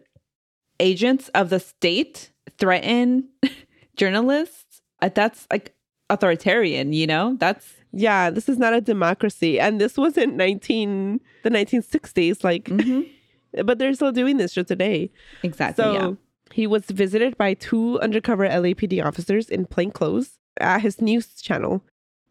agents 0.80 1.28
of 1.30 1.50
the 1.50 1.58
state 1.60 2.30
threaten 2.58 3.28
journalists, 3.96 4.80
uh, 5.02 5.10
that's 5.14 5.46
like 5.50 5.74
authoritarian, 6.10 6.92
you 6.92 7.06
know? 7.06 7.36
That's 7.38 7.72
yeah, 7.96 8.30
this 8.30 8.48
is 8.48 8.58
not 8.58 8.74
a 8.74 8.80
democracy, 8.80 9.60
and 9.60 9.80
this 9.80 9.96
was 9.96 10.16
in 10.18 10.36
nineteen 10.36 11.20
the 11.44 11.50
nineteen 11.50 11.80
sixties. 11.82 12.42
Like, 12.42 12.64
Mhm. 12.64 13.08
but 13.64 13.78
they're 13.78 13.94
still 13.94 14.10
doing 14.12 14.36
this 14.36 14.52
shit 14.52 14.66
today. 14.66 15.12
exactly. 15.44 15.84
So 15.84 15.92
yeah. 15.92 16.12
He 16.54 16.68
was 16.68 16.84
visited 16.84 17.37
by 17.37 17.52
two 17.52 17.99
undercover 17.99 18.49
LAPD 18.49 19.04
officers 19.04 19.49
in 19.49 19.66
plain 19.66 19.90
clothes 19.90 20.38
at 20.61 20.82
his 20.82 21.00
news 21.00 21.42
channel. 21.42 21.82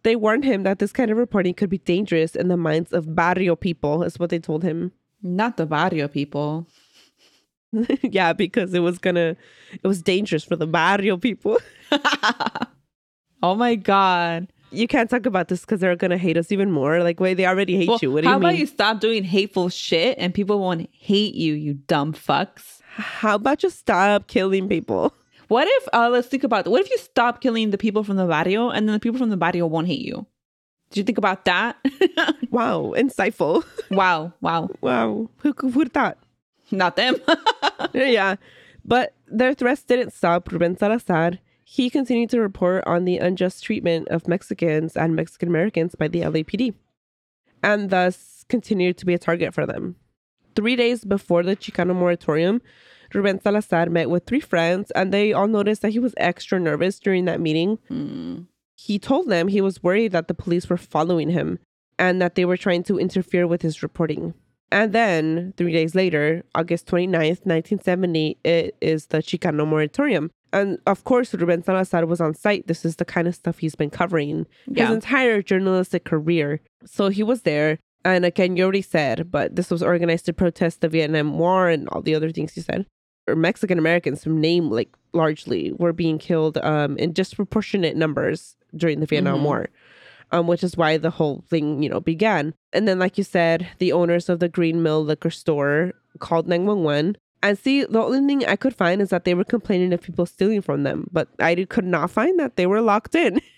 They 0.03 0.15
warned 0.15 0.45
him 0.45 0.63
that 0.63 0.79
this 0.79 0.93
kind 0.93 1.11
of 1.11 1.17
reporting 1.17 1.53
could 1.53 1.69
be 1.69 1.79
dangerous 1.79 2.33
in 2.33 2.47
the 2.47 2.55
minds 2.55 2.93
of 2.93 3.15
barrio 3.15 3.57
people, 3.57 4.01
is 4.01 4.17
what 4.17 4.29
they 4.29 4.39
told 4.39 4.63
him. 4.63 4.93
Not 5.21 5.57
the 5.57 5.65
barrio 5.65 6.07
people. 6.07 6.67
yeah, 8.01 8.31
because 8.31 8.73
it 8.73 8.79
was 8.79 8.97
gonna, 8.97 9.35
it 9.73 9.85
was 9.85 10.01
dangerous 10.01 10.45
for 10.45 10.55
the 10.55 10.67
barrio 10.67 11.17
people. 11.17 11.57
oh 13.43 13.55
my 13.55 13.75
God. 13.75 14.47
You 14.71 14.87
can't 14.87 15.09
talk 15.09 15.25
about 15.25 15.49
this 15.49 15.61
because 15.61 15.81
they're 15.81 15.97
gonna 15.97 16.17
hate 16.17 16.37
us 16.37 16.49
even 16.49 16.71
more. 16.71 17.03
Like, 17.03 17.19
wait, 17.19 17.33
they 17.33 17.45
already 17.45 17.75
hate 17.75 17.89
Well, 17.89 17.99
you. 18.01 18.13
What 18.13 18.21
do 18.21 18.29
you 18.29 18.33
mean? 18.35 18.41
How 18.41 18.49
about 18.49 18.57
you 18.57 18.67
stop 18.67 19.01
doing 19.01 19.25
hateful 19.25 19.67
shit 19.67 20.17
and 20.17 20.33
people 20.33 20.59
won't 20.59 20.89
hate 20.93 21.35
you, 21.35 21.55
you 21.55 21.73
dumb 21.73 22.13
fucks? 22.13 22.79
How 22.95 23.35
about 23.35 23.63
you 23.63 23.69
stop 23.69 24.27
killing 24.27 24.69
people? 24.69 25.13
What 25.47 25.67
if, 25.67 25.87
uh, 25.93 26.09
let's 26.09 26.27
think 26.27 26.43
about 26.43 26.67
What 26.67 26.81
if 26.81 26.89
you 26.89 26.97
stop 26.97 27.41
killing 27.41 27.71
the 27.71 27.77
people 27.77 28.03
from 28.03 28.17
the 28.17 28.25
barrio 28.25 28.69
and 28.69 28.87
then 28.87 28.93
the 28.93 28.99
people 28.99 29.19
from 29.19 29.29
the 29.29 29.37
barrio 29.37 29.67
won't 29.67 29.87
hate 29.87 30.01
you? 30.01 30.25
Did 30.89 30.99
you 30.99 31.03
think 31.03 31.17
about 31.17 31.45
that? 31.45 31.77
Wow, 32.51 32.93
insightful. 32.95 33.65
wow. 33.89 34.31
Wow. 34.39 34.69
wow, 34.81 35.27
who 35.37 35.53
who 35.57 35.69
would 35.69 35.91
thought? 35.91 36.19
Not 36.69 36.95
them. 36.95 37.15
yeah, 37.93 38.35
but 38.85 39.15
their 39.27 39.55
threats 39.55 39.81
didn't 39.81 40.13
stop 40.13 40.51
Ruben 40.51 40.77
Salazar. 40.77 41.39
He 41.63 41.89
continued 41.89 42.29
to 42.29 42.39
report 42.39 42.83
on 42.85 43.05
the 43.05 43.17
unjust 43.17 43.63
treatment 43.63 44.07
of 44.09 44.27
Mexicans 44.27 44.95
and 44.95 45.15
Mexican 45.15 45.49
Americans 45.49 45.95
by 45.95 46.07
the 46.07 46.21
LAPD, 46.21 46.75
and 47.63 47.89
thus 47.89 48.45
continued 48.49 48.97
to 48.99 49.05
be 49.07 49.15
a 49.15 49.19
target 49.19 49.51
for 49.55 49.65
them. 49.65 49.95
Three 50.55 50.75
days 50.75 51.03
before 51.03 51.43
the 51.43 51.55
Chicano 51.55 51.95
moratorium, 51.95 52.61
Ruben 53.13 53.39
Salazar 53.41 53.87
met 53.89 54.09
with 54.09 54.25
three 54.25 54.39
friends, 54.39 54.91
and 54.91 55.13
they 55.13 55.33
all 55.33 55.47
noticed 55.47 55.81
that 55.83 55.91
he 55.91 55.99
was 55.99 56.13
extra 56.17 56.59
nervous 56.59 56.99
during 56.99 57.25
that 57.25 57.39
meeting. 57.39 57.77
Hmm. 57.87 58.41
He 58.75 58.99
told 58.99 59.29
them 59.29 59.47
he 59.47 59.61
was 59.61 59.81
worried 59.83 60.11
that 60.13 60.27
the 60.27 60.33
police 60.33 60.69
were 60.69 60.77
following 60.77 61.29
him 61.29 61.59
and 61.99 62.21
that 62.21 62.35
they 62.35 62.43
were 62.43 62.57
trying 62.57 62.83
to 62.83 62.99
interfere 62.99 63.45
with 63.47 63.61
his 63.61 63.83
reporting. 63.83 64.33
And 64.71 64.91
then, 64.91 65.53
three 65.55 65.71
days 65.71 65.93
later, 65.93 66.43
August 66.55 66.87
29th, 66.87 67.45
1970, 67.45 68.37
it 68.43 68.75
is 68.81 69.05
the 69.07 69.19
Chicano 69.19 69.67
moratorium. 69.67 70.31
And 70.51 70.79
of 70.87 71.03
course, 71.03 71.33
Ruben 71.33 71.63
Salazar 71.63 72.05
was 72.07 72.19
on 72.19 72.33
site. 72.33 72.65
This 72.67 72.83
is 72.83 72.95
the 72.95 73.05
kind 73.05 73.27
of 73.27 73.35
stuff 73.35 73.59
he's 73.59 73.75
been 73.75 73.91
covering 73.91 74.47
Yeah. 74.67 74.87
his 74.87 74.95
entire 74.95 75.41
journalistic 75.43 76.03
career. 76.05 76.61
So 76.85 77.09
he 77.09 77.21
was 77.23 77.43
there. 77.43 77.77
And 78.05 78.25
again, 78.25 78.57
you 78.57 78.63
already 78.63 78.81
said, 78.81 79.31
but 79.31 79.55
this 79.55 79.71
was 79.71 79.81
organized 79.81 80.25
to 80.25 80.33
protest 80.33 80.81
the 80.81 80.89
Vietnam 80.89 81.37
War 81.37 81.69
and 81.69 81.87
all 81.89 82.01
the 82.01 82.15
other 82.15 82.31
things 82.31 82.55
you 82.57 82.63
said. 82.63 82.85
Or 83.27 83.35
Mexican 83.35 83.79
Americans 83.79 84.23
from 84.23 84.41
name, 84.41 84.69
like 84.69 84.89
largely, 85.13 85.71
were 85.73 85.93
being 85.93 86.17
killed 86.17 86.57
um, 86.57 86.97
in 86.97 87.13
disproportionate 87.13 87.95
numbers 87.95 88.57
during 88.75 88.99
the 88.99 89.05
Vietnam 89.05 89.39
Mhm. 89.39 89.43
War, 89.43 89.69
um, 90.33 90.47
which 90.47 90.63
is 90.63 90.75
why 90.75 90.97
the 90.97 91.11
whole 91.11 91.45
thing, 91.49 91.81
you 91.81 91.87
know, 91.89 92.01
began. 92.01 92.53
And 92.73 92.85
then, 92.87 92.99
like 92.99 93.17
you 93.17 93.23
said, 93.23 93.67
the 93.79 93.93
owners 93.93 94.27
of 94.27 94.39
the 94.39 94.49
Green 94.49 94.83
Mill 94.83 95.03
liquor 95.05 95.29
store 95.29 95.93
called 96.19 96.47
911. 96.49 97.15
And 97.41 97.57
see, 97.57 97.85
the 97.85 98.01
only 98.01 98.25
thing 98.25 98.45
I 98.45 98.57
could 98.57 98.75
find 98.75 99.01
is 99.01 99.09
that 99.09 99.23
they 99.23 99.33
were 99.33 99.43
complaining 99.45 99.93
of 99.93 100.01
people 100.01 100.25
stealing 100.25 100.61
from 100.61 100.83
them, 100.83 101.07
but 101.11 101.29
I 101.39 101.55
could 101.63 101.85
not 101.85 102.11
find 102.11 102.37
that 102.39 102.55
they 102.57 102.65
were 102.65 102.81
locked 102.81 103.15
in. 103.15 103.39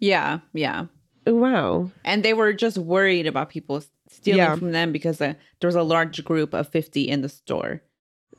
Yeah. 0.00 0.38
Yeah. 0.52 0.86
Wow. 1.28 1.90
And 2.04 2.22
they 2.24 2.34
were 2.34 2.52
just 2.52 2.78
worried 2.78 3.26
about 3.26 3.50
people 3.50 3.82
stealing 4.08 4.38
Yeah. 4.38 4.56
from 4.56 4.72
them 4.72 4.92
because 4.92 5.20
uh, 5.20 5.34
there 5.60 5.68
was 5.68 5.74
a 5.74 5.82
large 5.82 6.24
group 6.24 6.54
of 6.54 6.68
50 6.68 7.08
in 7.08 7.22
the 7.22 7.28
store. 7.28 7.82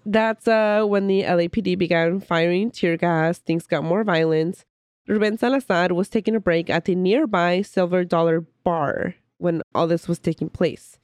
That's 0.06 0.48
uh, 0.48 0.86
when 0.86 1.08
the 1.08 1.24
LAPD 1.24 1.78
began 1.78 2.20
firing 2.22 2.72
tear 2.72 2.98
gas. 2.98 3.38
Things 3.40 3.68
got 3.68 3.84
more 3.84 4.04
violent. 4.04 4.66
Ruben 5.08 5.38
Salazar 5.38 5.94
was 5.94 6.08
taking 6.10 6.36
a 6.36 6.40
break 6.40 6.70
at 6.70 6.86
the 6.86 6.96
nearby 6.96 7.62
Silver 7.62 8.04
Dollar 8.06 8.42
Bar 8.64 9.16
when 9.38 9.62
all 9.74 9.88
this 9.88 10.08
was 10.08 10.20
taking 10.20 10.50
place. 10.50 10.98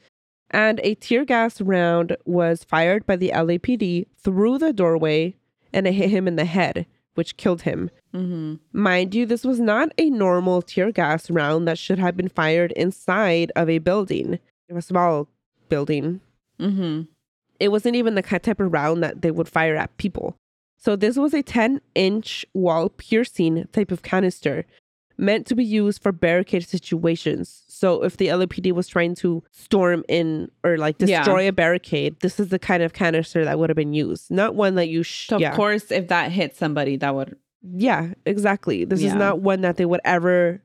And 0.52 0.80
a 0.84 0.96
tear 0.96 1.26
gas 1.26 1.60
round 1.60 2.16
was 2.26 2.64
fired 2.64 3.06
by 3.06 3.16
the 3.16 3.32
LAPD 3.34 4.06
through 4.18 4.60
the 4.60 4.72
doorway 4.74 5.36
and 5.74 5.88
it 5.88 5.94
hit 5.94 6.10
him 6.12 6.28
in 6.28 6.36
the 6.38 6.46
head, 6.46 6.86
which 7.16 7.38
killed 7.38 7.64
him. 7.64 7.90
Mm-hmm. 8.14 8.56
Mind 8.72 9.16
you, 9.16 9.26
this 9.26 9.44
was 9.44 9.60
not 9.60 9.90
a 9.98 10.10
normal 10.10 10.62
tear 10.62 10.92
gas 10.92 11.30
round 11.30 11.68
that 11.68 11.78
should 11.78 12.00
have 12.00 12.16
been 12.16 12.30
fired 12.30 12.72
inside 12.74 13.52
of 13.56 13.70
a 13.70 13.80
building, 13.80 14.40
a 14.74 14.82
small 14.82 15.28
building 15.70 16.22
Mm-hmm. 16.60 17.02
it 17.60 17.68
wasn't 17.68 17.98
even 17.98 18.16
the 18.16 18.22
type 18.22 18.62
of 18.62 18.72
round 18.72 19.04
that 19.04 19.22
they 19.22 19.30
would 19.30 19.50
fire 19.50 19.76
at 19.76 19.98
people. 19.98 20.38
So 20.78 20.96
this 20.96 21.18
was 21.18 21.34
a 21.34 21.44
10 21.44 21.82
inch 21.96 22.46
wall 22.54 22.88
piercing 22.90 23.68
type 23.74 23.92
of 23.92 24.04
canister 24.04 24.66
meant 25.18 25.48
to 25.48 25.56
be 25.56 25.64
used 25.64 26.02
for 26.02 26.12
barricade 26.12 26.68
situations. 26.68 27.64
So 27.68 28.04
if 28.04 28.18
the 28.18 28.28
LAPD 28.28 28.72
was 28.74 28.88
trying 28.88 29.16
to 29.16 29.44
storm 29.52 30.04
in 30.10 30.50
or 30.64 30.78
like 30.78 30.96
Yeah. 31.00 31.20
destroy 31.20 31.48
a 31.48 31.52
barricade, 31.54 32.20
this 32.22 32.40
is 32.40 32.50
the 32.50 32.60
kind 32.60 32.84
of 32.84 32.94
canister 32.94 33.44
that 33.46 33.58
would 33.60 33.70
have 33.70 33.76
been 33.78 33.94
used, 33.94 34.30
not 34.32 34.56
one 34.56 34.76
that 34.76 34.88
you 34.90 35.04
sh- 35.04 35.28
So 35.28 35.36
of 35.38 35.42
yeah. 35.42 35.56
course, 35.56 35.92
if 35.92 36.08
that 36.10 36.32
hit 36.32 36.56
somebody, 36.56 36.98
that 36.98 37.16
would 37.16 37.36
Yeah, 37.64 38.14
exactly. 38.26 38.86
This 38.86 39.02
is 39.02 39.14
not 39.16 39.40
one 39.42 39.62
that 39.62 39.78
they 39.78 39.86
would 39.86 40.02
ever 40.06 40.62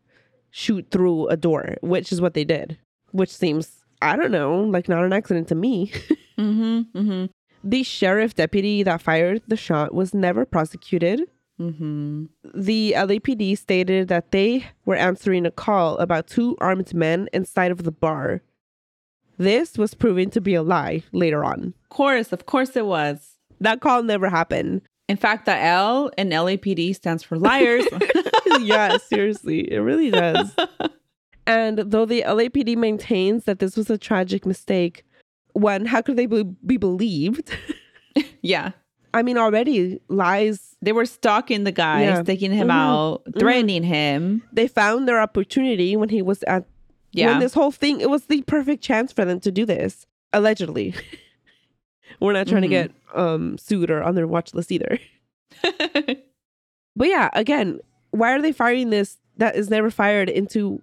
shoot 0.50 0.86
through 0.90 1.28
a 1.28 1.36
door, 1.36 1.76
which 1.80 2.10
is 2.12 2.20
what 2.20 2.34
they 2.34 2.44
did, 2.44 2.76
which 3.12 3.30
seems 3.30 3.76
I 4.02 4.16
don't 4.16 4.32
know, 4.32 4.62
like 4.62 4.88
not 4.88 5.04
an 5.04 5.12
accident 5.12 5.48
to 5.48 5.54
me. 5.54 5.92
Mm-hmm. 6.38 6.98
Mm-hmm. 6.98 7.24
the 7.68 7.82
sheriff 7.82 8.34
deputy 8.34 8.82
that 8.82 9.02
fired 9.02 9.42
the 9.46 9.56
shot 9.58 9.92
was 9.94 10.14
never 10.14 10.46
prosecuted. 10.46 11.28
Mm-hmm. 11.60 12.24
The 12.54 12.94
LAPD 12.96 13.58
stated 13.58 14.08
that 14.08 14.30
they 14.30 14.66
were 14.86 14.96
answering 14.96 15.44
a 15.44 15.50
call 15.50 15.98
about 15.98 16.26
two 16.26 16.56
armed 16.60 16.94
men 16.94 17.28
inside 17.32 17.70
of 17.70 17.84
the 17.84 17.92
bar. 17.92 18.42
This 19.36 19.76
was 19.76 19.94
proven 19.94 20.30
to 20.30 20.40
be 20.40 20.54
a 20.54 20.62
lie 20.62 21.02
later 21.12 21.44
on. 21.44 21.74
Of 21.84 21.88
course, 21.90 22.32
of 22.32 22.46
course 22.46 22.76
it 22.76 22.86
was. 22.86 23.36
That 23.60 23.80
call 23.80 24.02
never 24.02 24.28
happened. 24.28 24.82
In 25.08 25.16
fact, 25.16 25.44
the 25.44 25.56
L 25.56 26.10
in 26.16 26.30
LAPD 26.30 26.94
stands 26.94 27.22
for 27.22 27.38
liars. 27.38 27.86
yeah, 28.60 28.96
seriously, 28.98 29.70
it 29.70 29.78
really 29.78 30.10
does. 30.10 30.54
And 31.46 31.78
though 31.78 32.04
the 32.04 32.22
LAPD 32.22 32.76
maintains 32.76 33.44
that 33.44 33.58
this 33.58 33.76
was 33.76 33.90
a 33.90 33.98
tragic 33.98 34.46
mistake, 34.46 35.04
one, 35.52 35.84
how 35.84 36.00
could 36.00 36.16
they 36.16 36.26
be, 36.26 36.44
be 36.44 36.76
believed? 36.76 37.50
yeah. 38.40 38.70
I 39.12 39.22
mean, 39.22 39.36
already 39.38 40.00
lies. 40.08 40.76
They 40.82 40.92
were 40.92 41.06
stalking 41.06 41.64
the 41.64 41.72
guy, 41.72 42.02
Yeah. 42.02 42.22
taking 42.22 42.52
him 42.52 42.68
Mhm. 42.68 42.72
out, 42.72 43.22
threatening 43.38 43.82
him. 43.82 44.42
They 44.52 44.68
found 44.68 45.08
their 45.08 45.20
opportunity 45.20 45.96
when 45.96 46.08
he 46.10 46.22
was 46.22 46.42
at 46.44 46.64
Yeah. 47.12 47.30
when 47.32 47.40
this 47.40 47.54
whole 47.54 47.72
thing. 47.72 48.00
It 48.00 48.08
was 48.08 48.26
the 48.26 48.42
perfect 48.42 48.82
chance 48.84 49.12
for 49.12 49.24
them 49.24 49.40
to 49.40 49.50
do 49.50 49.66
this. 49.66 50.06
Allegedly, 50.32 50.94
we're 52.20 52.32
not 52.32 52.46
trying 52.46 52.62
Mhm. 52.62 52.66
to 52.66 52.68
get 52.68 52.90
um 53.14 53.58
sued 53.58 53.90
or 53.90 54.02
on 54.02 54.14
their 54.14 54.26
watch 54.28 54.54
list 54.54 54.70
either. 54.72 54.98
But 56.96 57.08
yeah, 57.08 57.30
again, 57.32 57.78
why 58.10 58.32
are 58.32 58.42
they 58.42 58.52
firing 58.52 58.90
this 58.90 59.18
that 59.36 59.54
is 59.56 59.70
never 59.70 59.90
fired 59.90 60.28
into 60.28 60.82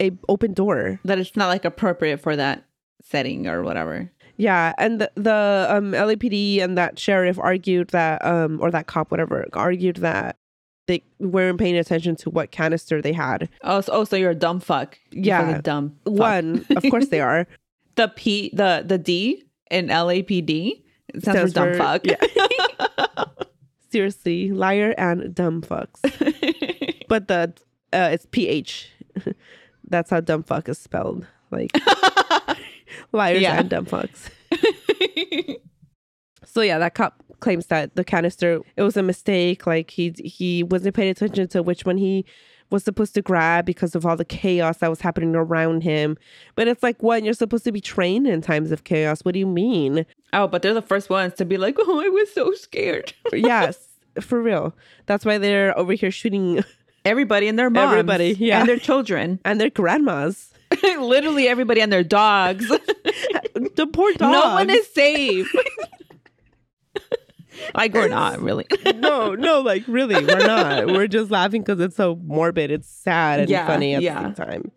a 0.00 0.12
open 0.28 0.52
door? 0.52 1.00
that 1.04 1.18
it's 1.18 1.36
not 1.36 1.48
like 1.48 1.64
appropriate 1.64 2.18
for 2.18 2.36
that 2.36 2.64
setting 3.02 3.46
or 3.48 3.62
whatever. 3.62 4.10
Yeah, 4.42 4.72
and 4.76 5.00
the, 5.00 5.10
the 5.14 5.66
um 5.70 5.92
LAPD 5.92 6.60
and 6.62 6.76
that 6.76 6.98
sheriff 6.98 7.38
argued 7.38 7.88
that 7.90 8.24
um 8.24 8.58
or 8.60 8.70
that 8.72 8.86
cop 8.88 9.10
whatever 9.12 9.46
argued 9.52 9.96
that 9.98 10.36
they 10.88 11.04
weren't 11.20 11.60
paying 11.60 11.76
attention 11.76 12.16
to 12.16 12.30
what 12.30 12.50
canister 12.50 13.00
they 13.00 13.12
had. 13.12 13.48
Oh, 13.62 13.80
so, 13.82 13.92
oh, 13.92 14.04
so 14.04 14.16
you're 14.16 14.32
a 14.32 14.34
dumb 14.34 14.58
fuck. 14.58 14.98
You 15.12 15.22
Yeah. 15.30 15.60
dumb. 15.60 15.94
fuck. 16.04 16.14
One, 16.14 16.66
of 16.74 16.82
course 16.90 17.08
they 17.08 17.20
are. 17.20 17.46
The 17.94 18.08
P, 18.08 18.50
the 18.54 18.82
the 18.86 18.96
D 18.96 19.44
in 19.70 19.88
LAPD 19.88 20.82
it 21.14 21.20
Stands 21.22 21.52
for 21.52 21.60
dumb 21.60 21.74
fuck. 21.74 22.00
yeah. 22.06 22.16
Seriously, 23.92 24.50
liar 24.50 24.94
and 24.96 25.34
dumb 25.34 25.60
fucks. 25.62 26.00
But 27.08 27.28
the 27.28 27.52
uh 27.92 28.08
it's 28.12 28.26
PH. 28.30 28.90
That's 29.86 30.08
how 30.10 30.20
dumb 30.20 30.42
fuck 30.42 30.68
is 30.70 30.78
spelled. 30.78 31.26
Like 31.50 31.70
liars 33.12 33.40
Yeah. 33.42 33.58
and 33.60 33.68
dumb 33.70 33.86
fucks. 33.86 34.28
So 36.44 36.60
yeah, 36.60 36.78
that 36.78 36.94
cop 36.94 37.22
claims 37.40 37.66
that 37.66 37.94
the 37.96 38.04
canister 38.04 38.60
it 38.76 38.82
was 38.82 38.96
a 38.96 39.02
mistake. 39.02 39.66
Like 39.66 39.90
he 39.90 40.14
he 40.22 40.62
wasn't 40.62 40.94
paying 40.94 41.08
attention 41.10 41.48
to 41.48 41.62
which 41.62 41.86
one 41.86 41.96
he 41.96 42.26
was 42.70 42.84
supposed 42.84 43.14
to 43.14 43.22
grab 43.22 43.64
because 43.64 43.94
of 43.94 44.04
all 44.04 44.16
the 44.16 44.24
chaos 44.24 44.78
that 44.78 44.90
was 44.90 45.00
happening 45.00 45.34
around 45.34 45.82
him. 45.82 46.16
But 46.54 46.68
it's 46.68 46.82
like, 46.82 47.02
what? 47.02 47.22
You're 47.24 47.32
supposed 47.34 47.64
to 47.64 47.72
be 47.72 47.80
trained 47.80 48.26
in 48.26 48.42
times 48.42 48.70
of 48.70 48.84
chaos. 48.84 49.20
What 49.22 49.32
do 49.32 49.38
you 49.38 49.46
mean? 49.46 50.04
oh, 50.34 50.46
but 50.46 50.60
they're 50.62 50.74
the 50.74 50.82
first 50.82 51.08
ones 51.08 51.34
to 51.34 51.44
be 51.46 51.56
like, 51.56 51.76
oh, 51.78 52.00
I 52.04 52.08
was 52.08 52.32
so 52.34 52.52
scared. 52.52 53.14
yes, 53.32 53.78
for 54.20 54.42
real. 54.42 54.74
That's 55.06 55.24
why 55.24 55.38
they're 55.38 55.76
over 55.78 55.92
here 55.94 56.10
shooting 56.10 56.62
Everybody 57.04 57.48
and 57.48 57.58
their 57.58 57.70
moms. 57.70 57.90
Everybody, 57.92 58.36
yeah. 58.38 58.60
And 58.60 58.68
their 58.68 58.78
children. 58.78 59.40
and 59.44 59.60
their 59.60 59.70
grandmas. 59.70 60.51
Literally 61.00 61.48
everybody 61.48 61.80
and 61.80 61.92
their 61.92 62.04
dogs. 62.04 62.70
The 63.74 63.86
poor 63.86 64.12
dogs. 64.14 64.32
no 64.32 64.54
one 64.54 64.70
is 64.70 64.86
safe. 64.92 65.52
like 67.74 67.92
we're 67.94 68.08
not 68.08 68.40
really. 68.40 68.66
no, 68.96 69.34
no, 69.34 69.60
like 69.60 69.84
really, 69.86 70.14
we're 70.24 70.46
not. 70.46 70.86
We're 70.88 71.06
just 71.06 71.30
laughing 71.30 71.62
because 71.62 71.80
it's 71.80 71.96
so 71.96 72.16
morbid. 72.24 72.70
It's 72.70 72.88
sad 72.88 73.40
and 73.40 73.50
Yeah, 73.50 73.66
funny 73.66 73.94
at 73.94 74.02
yeah. 74.02 74.28
the 74.30 74.34
same 74.34 74.46
time. 74.46 74.72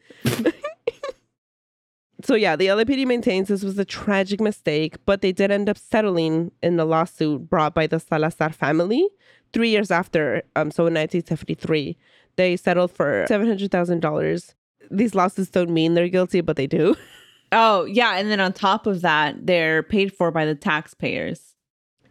so 2.24 2.36
yeah, 2.36 2.56
the 2.56 2.68
LAPD 2.68 3.06
maintains 3.06 3.48
this 3.48 3.64
was 3.64 3.78
a 3.80 3.86
tragic 3.86 4.40
mistake, 4.40 4.98
but 5.06 5.22
they 5.22 5.32
did 5.32 5.52
end 5.52 5.70
up 5.70 5.78
settling 5.78 6.52
in 6.62 6.78
the 6.78 6.86
lawsuit 6.86 7.50
brought 7.50 7.74
by 7.74 7.88
the 7.88 8.00
Salazar 8.00 8.52
family 8.52 9.08
three 9.54 9.70
years 9.70 9.92
after. 9.92 10.44
Um, 10.56 10.72
so 10.72 10.84
in 10.88 10.94
1973, 10.94 11.98
they 12.36 12.58
settled 12.58 12.92
for 12.92 13.26
seven 13.28 13.48
hundred 13.48 13.72
thousand 13.72 14.02
dollars. 14.02 14.56
These 14.92 15.16
lawsuits 15.16 15.50
don't 15.50 15.70
mean 15.72 15.94
they're 15.94 16.10
guilty, 16.10 16.42
but 16.42 16.56
they 16.56 16.68
do. 16.68 16.96
Oh, 17.52 17.86
yeah. 17.86 18.18
And 18.18 18.30
then 18.30 18.40
on 18.42 18.52
top 18.54 18.86
of 18.88 19.02
that, 19.02 19.46
they're 19.46 19.84
paid 19.84 20.12
for 20.12 20.32
by 20.32 20.46
the 20.46 20.56
taxpayers. 20.56 21.54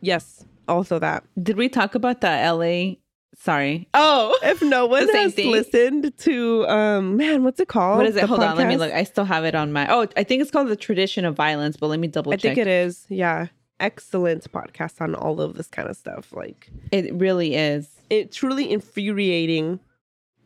yes, 0.00 0.44
also 0.68 0.98
that. 1.00 1.24
Did 1.42 1.56
we 1.58 1.68
talk 1.68 1.94
about 1.96 2.20
the 2.22 2.28
LA? 2.28 2.94
Sorry. 3.36 3.88
Oh, 3.92 4.38
If 4.44 4.62
no 4.62 4.86
one 4.94 5.06
has 5.08 5.34
thing. 5.34 5.50
listened 5.50 6.16
to 6.18 6.66
um 6.68 7.16
man, 7.16 7.42
what's 7.42 7.58
it 7.60 7.68
called? 7.68 7.98
what 7.98 8.06
is 8.06 8.16
it? 8.16 8.20
The 8.22 8.26
Hold 8.28 8.42
on, 8.44 8.56
let 8.56 8.68
me 8.68 8.76
look. 8.76 8.92
I 8.92 9.02
still 9.02 9.24
have 9.24 9.44
it 9.44 9.54
on 9.56 9.72
my. 9.72 9.92
Oh, 9.92 10.06
I 10.16 10.22
think 10.22 10.40
it's 10.40 10.52
called 10.52 10.68
the 10.68 10.76
tradition 10.76 11.24
of 11.26 11.34
violence, 11.34 11.76
but 11.76 11.88
let 11.88 11.98
me 11.98 12.06
double 12.08 12.30
check. 12.32 12.38
I 12.38 12.42
think 12.54 12.58
it 12.58 12.68
is. 12.68 13.04
Yeah. 13.10 13.48
Excellent 13.80 14.50
podcast 14.52 15.00
on 15.00 15.14
all 15.16 15.40
of 15.42 15.54
this 15.56 15.66
kind 15.66 15.88
of 15.90 15.96
stuff. 15.96 16.32
Like 16.32 16.70
It 16.92 17.12
really 17.12 17.56
is. 17.56 17.88
it 18.08 18.30
truly 18.32 18.70
infuriating. 18.70 19.80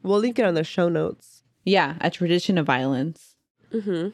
We'll 0.02 0.18
link 0.18 0.38
it 0.38 0.44
on 0.46 0.54
the 0.54 0.64
show 0.64 0.88
notes. 0.88 1.37
Yeah, 1.68 1.96
a 2.00 2.10
tradition 2.10 2.56
of 2.58 2.64
violence. 2.66 3.36
Mm-hmm. 3.72 4.08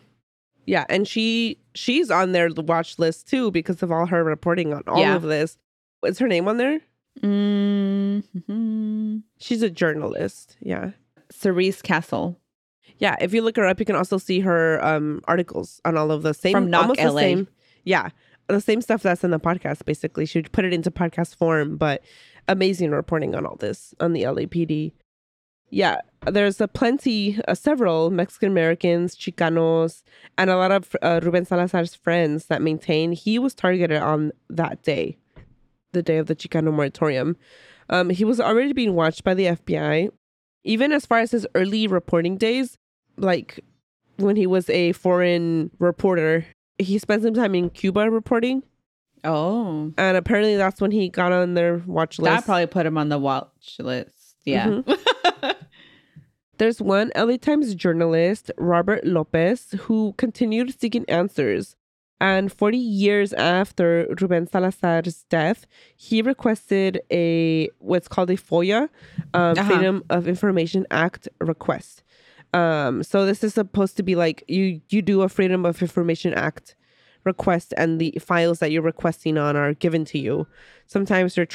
Yeah, 0.66 0.84
and 0.88 1.06
she 1.06 1.58
she's 1.74 2.10
on 2.10 2.32
their 2.32 2.48
watch 2.50 2.98
list 2.98 3.28
too 3.28 3.50
because 3.50 3.82
of 3.82 3.92
all 3.92 4.06
her 4.06 4.24
reporting 4.24 4.72
on 4.74 4.82
all 4.86 5.00
Yeah. 5.00 5.14
of 5.14 5.22
this. 5.22 5.56
What's 6.00 6.18
her 6.18 6.26
name 6.28 6.48
on 6.48 6.56
there? 6.56 6.80
Mm-hmm. 7.22 9.18
She's 9.38 9.62
a 9.62 9.70
journalist. 9.70 10.56
Yeah. 10.60 10.90
Cerise 11.30 11.82
Castle. 11.82 12.38
Yeah, 12.98 13.16
if 13.20 13.34
you 13.34 13.42
look 13.42 13.56
her 13.56 13.66
up, 13.66 13.80
you 13.80 13.86
can 13.86 13.96
also 13.96 14.18
see 14.18 14.40
her 14.40 14.84
um 14.84 15.20
articles 15.26 15.80
on 15.84 15.96
all 15.96 16.10
of 16.10 16.22
the 16.22 16.34
same 16.34 16.52
From 16.52 16.70
Knock 16.70 16.82
almost 16.82 17.00
the 17.00 17.10
LA. 17.12 17.20
same. 17.20 17.48
Yeah, 17.84 18.10
the 18.48 18.60
same 18.60 18.80
stuff 18.80 19.02
that's 19.02 19.24
in 19.24 19.30
the 19.30 19.40
podcast. 19.40 19.84
Basically, 19.84 20.26
she 20.26 20.38
would 20.38 20.52
put 20.52 20.64
it 20.64 20.72
into 20.72 20.90
podcast 20.90 21.36
form, 21.36 21.76
but 21.76 22.02
amazing 22.48 22.90
reporting 22.90 23.34
on 23.34 23.46
all 23.46 23.56
this 23.56 23.94
on 24.00 24.12
the 24.12 24.22
LAPD. 24.22 24.92
Yeah, 25.70 25.98
there's 26.26 26.60
a 26.60 26.68
plenty, 26.68 27.40
uh, 27.48 27.54
several 27.54 28.10
Mexican 28.10 28.48
Americans, 28.50 29.16
Chicanos, 29.16 30.02
and 30.38 30.48
a 30.50 30.56
lot 30.56 30.70
of 30.70 30.94
uh, 31.02 31.20
Ruben 31.22 31.44
Salazar's 31.44 31.94
friends 31.94 32.46
that 32.46 32.62
maintain 32.62 33.12
he 33.12 33.38
was 33.38 33.54
targeted 33.54 34.00
on 34.00 34.32
that 34.48 34.82
day, 34.82 35.16
the 35.92 36.02
day 36.02 36.18
of 36.18 36.26
the 36.26 36.36
Chicano 36.36 36.72
moratorium. 36.72 37.36
Um, 37.90 38.10
he 38.10 38.24
was 38.24 38.40
already 38.40 38.72
being 38.72 38.94
watched 38.94 39.24
by 39.24 39.34
the 39.34 39.46
FBI, 39.46 40.10
even 40.62 40.92
as 40.92 41.06
far 41.06 41.18
as 41.18 41.32
his 41.32 41.46
early 41.54 41.86
reporting 41.86 42.36
days, 42.36 42.78
like 43.16 43.60
when 44.16 44.36
he 44.36 44.46
was 44.46 44.70
a 44.70 44.92
foreign 44.92 45.70
reporter. 45.78 46.46
He 46.78 46.98
spent 46.98 47.22
some 47.22 47.34
time 47.34 47.54
in 47.54 47.70
Cuba 47.70 48.10
reporting, 48.10 48.62
Oh, 49.24 49.92
and 49.96 50.16
apparently 50.16 50.56
that's 50.56 50.80
when 50.80 50.90
he 50.90 51.08
got 51.08 51.32
on 51.32 51.54
their 51.54 51.78
watch 51.86 52.18
list. 52.18 52.34
that 52.36 52.44
probably 52.44 52.66
put 52.66 52.84
him 52.86 52.98
on 52.98 53.08
the 53.08 53.18
watch 53.18 53.76
list. 53.78 54.36
Yeah. 54.44 54.66
Mm-hmm. 54.68 55.50
There's 56.58 56.80
one 56.80 57.10
LA 57.16 57.36
Times 57.36 57.74
journalist, 57.74 58.50
Robert 58.58 59.04
Lopez, 59.04 59.72
who 59.80 60.14
continued 60.16 60.78
seeking 60.78 61.04
answers. 61.08 61.76
And 62.20 62.52
40 62.52 62.78
years 62.78 63.32
after 63.32 64.06
Ruben 64.20 64.46
Salazar's 64.46 65.24
death, 65.28 65.66
he 65.96 66.22
requested 66.22 67.02
a 67.10 67.68
what's 67.78 68.08
called 68.08 68.30
a 68.30 68.36
FOIA, 68.36 68.88
um, 69.34 69.58
Uh-huh. 69.58 69.64
Freedom 69.64 70.04
of 70.10 70.28
Information 70.28 70.86
Act 70.90 71.28
request. 71.40 72.02
Um, 72.54 73.02
so 73.02 73.26
this 73.26 73.42
is 73.42 73.52
supposed 73.54 73.96
to 73.96 74.04
be 74.04 74.14
like 74.14 74.44
you 74.46 74.80
you 74.88 75.02
do 75.02 75.22
a 75.22 75.28
Freedom 75.28 75.66
of 75.66 75.82
Information 75.82 76.32
Act 76.34 76.76
request, 77.24 77.74
and 77.76 78.00
the 78.00 78.16
files 78.20 78.60
that 78.60 78.70
you're 78.70 78.80
requesting 78.82 79.36
on 79.36 79.56
are 79.56 79.74
given 79.74 80.04
to 80.04 80.18
you. 80.18 80.46
Sometimes 80.86 81.34
they're 81.34 81.46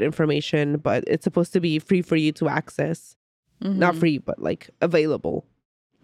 information, 0.00 0.78
but 0.78 1.04
it's 1.06 1.24
supposed 1.24 1.52
to 1.52 1.60
be 1.60 1.78
free 1.78 2.00
for 2.02 2.16
you 2.16 2.32
to 2.32 2.48
access 2.48 3.14
not 3.60 3.94
Mhm. 3.94 3.98
free, 4.00 4.18
but 4.18 4.40
like 4.42 4.70
available. 4.80 5.44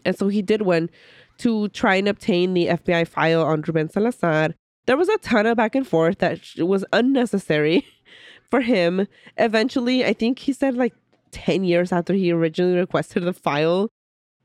And 0.04 0.16
so 0.16 0.28
he 0.28 0.42
did 0.42 0.62
one 0.62 0.90
to 1.38 1.68
try 1.68 1.96
and 1.96 2.08
obtain 2.08 2.54
the 2.54 2.68
FBI 2.68 3.04
file 3.06 3.42
on 3.42 3.62
Ruben 3.62 3.88
Salazar. 3.88 4.50
There 4.86 4.96
was 4.96 5.08
a 5.08 5.16
ton 5.18 5.46
of 5.46 5.56
back 5.56 5.74
and 5.74 5.86
forth 5.86 6.18
that 6.18 6.40
was 6.58 6.84
unnecessary 6.92 7.86
for 8.50 8.60
him. 8.60 9.06
Eventually, 9.38 10.04
I 10.04 10.12
think 10.12 10.38
he 10.40 10.52
said 10.52 10.74
like 10.76 10.94
10 11.32 11.64
years 11.64 11.90
after 11.90 12.12
he 12.12 12.30
originally 12.32 12.76
requested 12.78 13.24
the 13.24 13.32
file. 13.32 13.88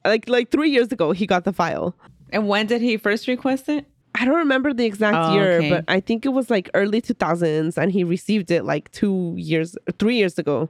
Like 0.06 0.30
like 0.30 0.50
3 0.50 0.69
years 0.69 0.91
ago 0.91 1.12
he 1.12 1.26
got 1.28 1.43
the 1.43 1.54
file. 1.54 1.95
And 2.32 2.48
when 2.48 2.67
did 2.67 2.82
he 2.82 2.95
first 2.98 3.28
request 3.28 3.67
it? 3.69 3.86
I 4.15 4.26
don't 4.26 4.38
remember 4.38 4.74
the 4.74 4.86
exact 4.86 5.17
Oh, 5.19 5.34
year, 5.34 5.58
okay. 5.58 5.69
but 5.69 5.86
I 5.88 6.00
think 6.00 6.26
it 6.26 6.30
was 6.30 6.50
like 6.50 6.69
early 6.74 7.02
2000s 7.02 7.78
and 7.78 7.91
he 7.91 8.04
received 8.04 8.50
it 8.50 8.63
like 8.65 8.91
2 8.91 9.36
years 9.38 9.76
3 10.00 10.15
years 10.15 10.39
ago. 10.39 10.69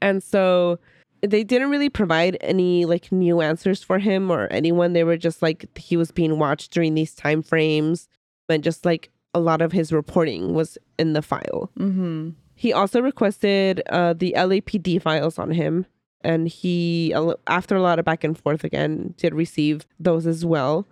And 0.00 0.22
so 0.22 0.78
they 1.22 1.44
didn't 1.44 1.70
really 1.70 1.88
provide 1.88 2.36
any 2.40 2.84
like 2.84 3.12
new 3.12 3.40
answers 3.40 3.82
for 3.82 3.98
him 3.98 4.30
or 4.30 4.48
anyone. 4.50 4.92
They 4.92 5.04
were 5.04 5.16
just 5.16 5.40
like 5.40 5.66
he 5.78 5.96
was 5.96 6.10
being 6.10 6.38
watched 6.38 6.72
during 6.72 6.94
these 6.94 7.14
time 7.14 7.42
frames 7.42 8.08
and 8.48 8.62
just 8.62 8.84
like 8.84 9.10
a 9.34 9.40
lot 9.40 9.62
of 9.62 9.72
his 9.72 9.92
reporting 9.92 10.54
was 10.54 10.76
in 10.98 11.12
the 11.12 11.22
file. 11.22 11.70
Mm-hmm. 11.78 12.30
He 12.54 12.72
also 12.72 13.00
requested 13.00 13.82
uh, 13.88 14.12
the 14.12 14.34
LAPD 14.36 15.00
files 15.00 15.38
on 15.38 15.50
him, 15.52 15.86
and 16.22 16.46
he, 16.46 17.14
after 17.46 17.74
a 17.74 17.82
lot 17.82 17.98
of 17.98 18.04
back 18.04 18.24
and 18.24 18.38
forth 18.38 18.62
again, 18.62 19.14
did 19.16 19.34
receive 19.34 19.86
those 19.98 20.26
as 20.26 20.44
well. 20.44 20.86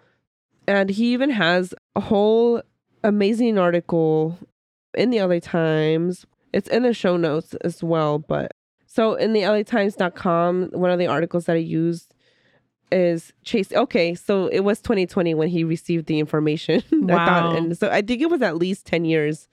And 0.67 0.91
he 0.91 1.13
even 1.13 1.31
has 1.31 1.75
a 1.95 2.01
whole 2.01 2.63
amazing 3.05 3.59
article 3.59 4.39
in 4.95 5.11
the 5.11 5.23
LA 5.23 5.39
Times. 5.41 6.27
It's 6.53 6.69
in 6.69 6.83
the 6.83 6.95
show 6.95 7.17
notes 7.17 7.55
as 7.63 7.85
well, 7.85 8.19
but 8.19 8.53
so 8.93 9.15
in 9.15 9.33
the 9.33 9.43
LATimes.com, 9.43 10.71
one 10.73 10.91
of 10.91 10.99
the 10.99 11.07
articles 11.07 11.45
that 11.47 11.55
I 11.55 11.61
used 11.61 12.13
is 12.93 13.33
Chase. 13.45 13.73
Okay, 13.73 14.15
so 14.17 14.49
it 14.49 14.61
was 14.61 14.81
2020 14.81 15.33
when 15.35 15.49
he 15.49 15.63
received 15.63 16.07
the 16.07 16.19
information. 16.19 16.83
I 16.93 16.97
Wow. 16.97 17.25
thought, 17.25 17.57
and 17.57 17.79
so 17.79 17.89
I 17.89 18.03
think 18.03 18.21
it 18.21 18.31
was 18.31 18.43
at 18.43 18.57
least 18.57 18.87
10 18.87 19.05
years 19.05 19.49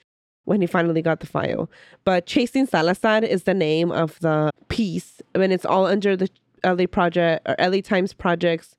when 0.45 0.59
he 0.61 0.65
finally 0.67 1.01
got 1.03 1.19
the 1.19 1.27
file. 1.27 1.69
But 2.03 2.25
Chasing 2.25 2.65
Salazar 2.65 3.23
is 3.23 3.43
the 3.43 3.53
name 3.53 3.91
of 3.91 4.17
the 4.21 4.49
piece, 4.69 5.21
and 5.35 5.53
it's 5.53 5.65
all 5.65 5.85
under 5.85 6.15
the 6.17 6.29
LA 6.65 6.87
project 6.87 7.47
or 7.47 7.55
LA 7.59 7.81
Times 7.81 8.13
projects. 8.13 8.75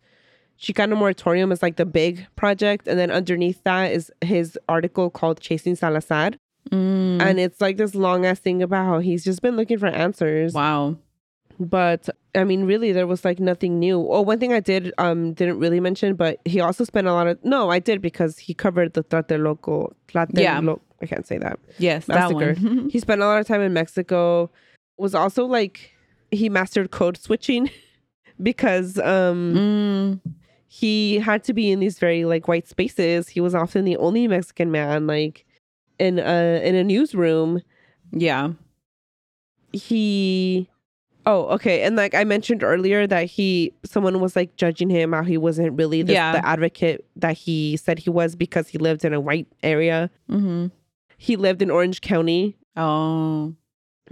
Chicano 0.60 0.96
Moratorium 0.98 1.52
is 1.52 1.62
like 1.62 1.76
the 1.76 1.86
big 1.86 2.26
project, 2.34 2.88
and 2.88 2.98
then 2.98 3.12
underneath 3.12 3.62
that 3.62 3.92
is 3.92 4.10
his 4.22 4.58
article 4.68 5.08
called 5.08 5.40
Chasing 5.40 5.76
Salazar. 5.76 6.32
Mm. 6.70 7.20
And 7.22 7.40
it's 7.40 7.60
like 7.60 7.76
this 7.76 7.94
long 7.94 8.26
ass 8.26 8.38
thing 8.38 8.62
about 8.62 8.86
how 8.86 8.98
he's 9.00 9.24
just 9.24 9.42
been 9.42 9.56
looking 9.56 9.78
for 9.78 9.86
answers. 9.86 10.52
wow. 10.52 10.96
But 11.60 12.08
I 12.36 12.44
mean, 12.44 12.64
really, 12.64 12.92
there 12.92 13.06
was 13.06 13.24
like 13.24 13.40
nothing 13.40 13.78
new. 13.80 13.98
Oh, 13.98 14.22
one 14.22 14.38
thing 14.38 14.52
I 14.52 14.60
did 14.60 14.92
um 14.98 15.32
didn't 15.32 15.58
really 15.58 15.80
mention, 15.80 16.14
but 16.14 16.40
he 16.44 16.60
also 16.60 16.84
spent 16.84 17.06
a 17.06 17.12
lot 17.12 17.26
of 17.26 17.44
no, 17.44 17.70
I 17.70 17.80
did 17.80 18.00
because 18.00 18.38
he 18.38 18.54
covered 18.54 18.94
the 18.94 19.02
Tlatelolco. 19.02 19.92
Yeah. 20.32 20.60
Tlatelolco. 20.60 20.80
I 21.02 21.06
can't 21.06 21.26
say 21.26 21.38
that. 21.38 21.58
Yes, 21.78 22.06
that 22.06 22.32
one. 22.32 22.88
He 22.92 22.98
spent 23.00 23.20
a 23.20 23.26
lot 23.26 23.40
of 23.40 23.46
time 23.46 23.60
in 23.60 23.72
Mexico. 23.72 24.50
Was 24.98 25.14
also 25.14 25.46
like 25.46 25.92
he 26.30 26.48
mastered 26.48 26.90
code 26.90 27.16
switching 27.16 27.70
because 28.42 28.98
um 28.98 30.20
mm. 30.24 30.32
he 30.68 31.18
had 31.18 31.42
to 31.44 31.52
be 31.52 31.70
in 31.70 31.80
these 31.80 31.98
very 31.98 32.24
like 32.24 32.46
white 32.46 32.68
spaces. 32.68 33.28
He 33.28 33.40
was 33.40 33.54
often 33.54 33.84
the 33.84 33.96
only 33.96 34.28
Mexican 34.28 34.70
man 34.70 35.06
like 35.06 35.44
in 35.98 36.18
a 36.18 36.60
in 36.64 36.74
a 36.74 36.84
newsroom. 36.84 37.62
Yeah. 38.12 38.52
He 39.72 40.68
Oh, 41.26 41.42
okay. 41.48 41.82
And 41.82 41.94
like 41.94 42.14
I 42.14 42.24
mentioned 42.24 42.62
earlier 42.62 43.06
that 43.06 43.26
he 43.26 43.74
someone 43.84 44.18
was 44.20 44.34
like 44.34 44.56
judging 44.56 44.88
him 44.88 45.12
how 45.12 45.22
he 45.22 45.36
wasn't 45.36 45.76
really 45.76 46.00
the, 46.02 46.14
Yeah. 46.14 46.32
the 46.32 46.46
advocate 46.46 47.04
that 47.16 47.36
he 47.36 47.76
said 47.76 47.98
he 47.98 48.08
was 48.08 48.34
because 48.34 48.68
he 48.68 48.78
lived 48.78 49.04
in 49.04 49.12
a 49.12 49.20
white 49.20 49.46
area. 49.62 50.08
Mm-hmm. 50.30 50.68
He 51.18 51.36
lived 51.36 51.60
in 51.60 51.70
Orange 51.70 52.00
County 52.00 52.56
Oh. 52.76 53.54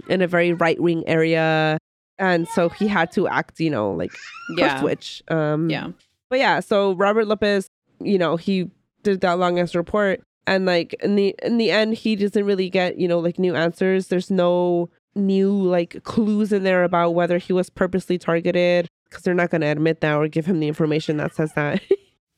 in 0.07 0.21
a 0.21 0.27
very 0.27 0.53
right 0.53 0.79
wing 0.79 1.03
area. 1.07 1.79
And 2.19 2.47
so 2.49 2.69
he 2.69 2.87
had 2.87 3.11
to 3.13 3.27
act, 3.27 3.59
you 3.59 3.71
know, 3.71 3.91
like 3.93 4.11
Yeah. 4.55 4.79
switch. 4.79 5.23
Um 5.29 5.69
Yeah. 5.71 5.87
But 6.29 6.37
yeah, 6.39 6.59
so 6.59 6.93
Robert 6.93 7.25
Lopez, 7.25 7.67
you 7.99 8.19
know, 8.19 8.35
he 8.35 8.69
did 9.01 9.21
that 9.21 9.39
long 9.39 9.57
ass 9.57 9.73
report, 9.73 10.21
and 10.47 10.65
like 10.65 10.95
in 11.03 11.15
the 11.15 11.35
in 11.43 11.57
the 11.57 11.69
end, 11.69 11.93
he 11.93 12.15
doesn't 12.15 12.43
really 12.45 12.69
get 12.69 12.97
you 12.97 13.07
know 13.07 13.19
like 13.19 13.37
new 13.37 13.55
answers. 13.55 14.07
There's 14.07 14.31
no 14.31 14.89
new 15.15 15.51
like 15.51 16.03
clues 16.03 16.51
in 16.53 16.63
there 16.63 16.83
about 16.83 17.11
whether 17.11 17.37
he 17.37 17.53
was 17.53 17.69
purposely 17.69 18.17
targeted 18.17 18.87
because 19.09 19.23
they're 19.23 19.33
not 19.33 19.49
going 19.51 19.61
to 19.61 19.67
admit 19.67 20.01
that 20.01 20.15
or 20.15 20.27
give 20.27 20.45
him 20.45 20.59
the 20.59 20.67
information 20.67 21.17
that 21.17 21.35
says 21.35 21.53
that. 21.53 21.81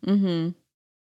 Mm-hmm. 0.06 0.52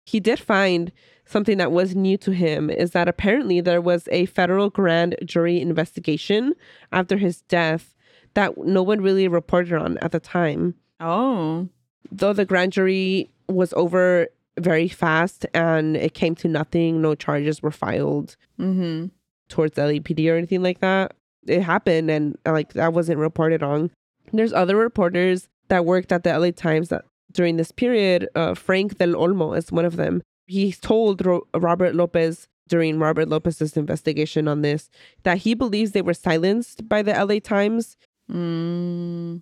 he 0.06 0.22
did 0.22 0.40
find 0.40 0.94
something 1.26 1.58
that 1.58 1.74
was 1.74 1.94
new 1.94 2.16
to 2.20 2.32
him 2.32 2.70
is 2.70 2.92
that 2.92 3.10
apparently 3.10 3.60
there 3.60 3.82
was 3.82 4.08
a 4.14 4.28
federal 4.28 4.70
grand 4.70 5.18
jury 5.26 5.60
investigation 5.60 6.54
after 6.94 7.18
his 7.18 7.42
death 7.50 7.94
that 8.34 8.58
no 8.58 8.82
one 8.82 9.02
really 9.02 9.28
reported 9.28 9.74
on 9.74 9.98
at 9.98 10.14
the 10.14 10.22
time 10.22 10.74
Oh. 11.02 11.68
though 12.14 12.32
the 12.32 12.46
grand 12.46 12.72
jury 12.72 13.30
was 13.50 13.74
over 13.74 14.30
very 14.60 14.88
fast 14.88 15.46
and 15.54 15.96
it 15.98 16.14
came 16.14 16.36
to 16.36 16.48
nothing, 16.48 17.02
no 17.02 17.16
charges 17.16 17.62
were 17.62 17.72
filed 17.72 18.36
Mm-hmm. 18.60 19.08
towards 19.50 19.76
LAPD 19.78 20.32
or 20.32 20.36
anything 20.38 20.64
like 20.64 20.80
that. 20.80 21.14
It 21.48 21.62
happened 21.62 22.10
and 22.12 22.38
like 22.46 22.74
that 22.74 22.94
wasn't 22.94 23.20
reported 23.20 23.64
on. 23.64 23.92
There's 24.34 24.52
other 24.54 24.76
reporters 24.76 25.48
that 25.70 25.86
worked 25.86 26.12
at 26.12 26.24
the 26.24 26.38
LA 26.38 26.52
Times 26.52 26.90
that 26.90 27.06
during 27.32 27.58
this 27.58 27.72
period. 27.72 28.28
Uh, 28.36 28.54
Frank 28.56 28.98
Del 28.98 29.14
Olmo 29.14 29.56
is 29.58 29.72
one 29.72 29.86
of 29.86 29.96
them. 29.96 30.22
He 30.48 30.72
told 30.74 31.26
Ro- 31.26 31.46
Robert 31.54 31.94
Lopez 31.96 32.48
during 32.68 33.00
Robert 33.00 33.30
Lopez's 33.30 33.78
investigation 33.78 34.48
on 34.48 34.62
this 34.62 34.90
that 35.24 35.38
he 35.40 35.54
believes 35.54 35.92
they 35.92 36.02
were 36.02 36.14
silenced 36.14 36.88
by 36.90 37.02
the 37.02 37.14
LA 37.14 37.40
Times 37.40 37.96
Mm. 38.30 39.42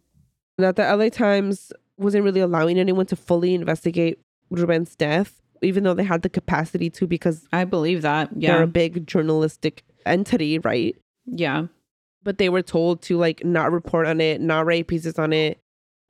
that 0.58 0.76
the 0.76 0.84
LA 0.96 1.10
Times 1.10 1.72
wasn't 1.98 2.24
really 2.24 2.40
allowing 2.42 2.78
anyone 2.78 3.06
to 3.08 3.16
fully 3.16 3.54
investigate 3.56 4.20
Ruben's 4.50 4.96
death, 4.96 5.42
even 5.62 5.84
though 5.84 5.94
they 5.94 6.04
had 6.04 6.22
the 6.22 6.30
capacity 6.30 6.90
to 6.92 7.08
because 7.08 7.48
I 7.54 7.66
believe 7.66 8.02
that. 8.04 8.30
they're 8.32 8.58
Yeah. 8.58 8.64
a 8.64 8.68
big 8.68 9.08
journalistic 9.08 9.84
entity, 10.06 10.60
right? 10.60 10.96
Yeah. 11.26 11.68
But 12.24 12.38
they 12.38 12.50
were 12.50 12.62
told 12.62 13.02
to 13.04 13.18
like 13.18 13.44
not 13.46 13.72
report 13.72 14.08
on 14.08 14.20
it, 14.22 14.42
not 14.42 14.66
write 14.66 14.88
pieces 14.88 15.18
on 15.20 15.34
it. 15.34 15.60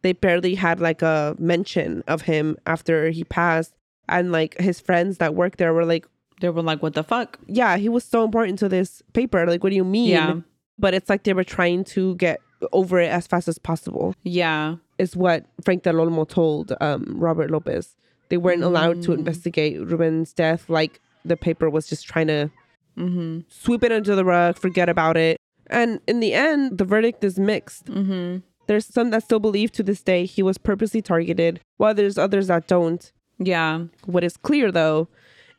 They 0.02 0.14
barely 0.14 0.56
had 0.56 0.80
like 0.80 1.02
a 1.02 1.36
mention 1.40 2.04
of 2.08 2.22
him 2.24 2.58
after 2.66 3.10
he 3.10 3.24
passed. 3.24 3.74
And 4.08 4.32
like 4.32 4.58
his 4.60 4.80
friends 4.80 5.18
that 5.18 5.34
worked 5.36 5.58
there 5.58 5.74
were 5.74 5.86
like, 5.86 6.06
They 6.42 6.50
were 6.50 6.62
like, 6.62 6.84
what 6.84 6.94
the 6.94 7.04
fuck? 7.04 7.40
yeah, 7.48 7.78
he 7.78 7.90
was 7.90 8.04
so 8.04 8.24
important 8.24 8.60
to 8.60 8.70
this 8.70 9.02
paper. 9.14 9.46
Like, 9.48 9.64
what 9.64 9.70
do 9.72 9.76
you 9.76 9.84
mean? 9.86 10.10
Yeah. 10.10 10.36
But 10.78 10.94
it's 10.94 11.10
like 11.10 11.24
they 11.24 11.34
were 11.34 11.44
trying 11.46 11.86
to 11.86 12.16
get 12.16 12.40
over 12.72 13.00
it 13.00 13.08
as 13.10 13.26
fast 13.28 13.48
as 13.48 13.58
possible. 13.58 14.14
Yeah. 14.24 14.76
is 14.98 15.16
what 15.16 15.46
Frank 15.64 15.84
Del 15.84 15.96
Olmo 15.96 16.28
told 16.28 16.74
um, 16.82 17.16
Robert 17.18 17.50
Lopez. 17.52 17.96
They 18.30 18.38
weren't 18.38 18.64
allowed 18.64 19.02
to 19.04 19.12
Mm. 19.12 19.20
investigate 19.20 19.80
Ruben's 19.86 20.34
death. 20.34 20.70
Like 20.70 21.00
the 21.24 21.38
paper 21.38 21.70
was 21.70 21.88
just 21.88 22.06
trying 22.08 22.28
to 22.28 22.50
Mm-hmm. 22.98 23.40
sweep 23.50 23.84
it 23.84 23.92
under 23.92 24.16
the 24.16 24.24
rug, 24.24 24.58
forget 24.58 24.88
about 24.88 25.18
it. 25.18 25.38
And 25.68 26.00
in 26.08 26.22
the 26.22 26.34
end, 26.34 26.78
the 26.78 26.86
verdict 26.86 27.24
is 27.26 27.38
mixed. 27.38 27.86
Mm-hmm. 27.88 28.38
There's 28.68 28.86
some 28.86 29.10
that 29.10 29.24
still 29.24 29.40
believe 29.40 29.72
to 29.74 29.84
this 29.84 30.02
day 30.02 30.26
he 30.26 30.42
was 30.42 30.58
purposely 30.58 31.02
targeted, 31.02 31.60
while 31.78 31.94
there's 31.94 32.18
others 32.18 32.48
that 32.48 32.68
don't. 32.68 33.12
Yeah. 33.38 33.86
What 34.06 34.24
is 34.24 34.38
clear, 34.38 34.72
though, 34.72 35.10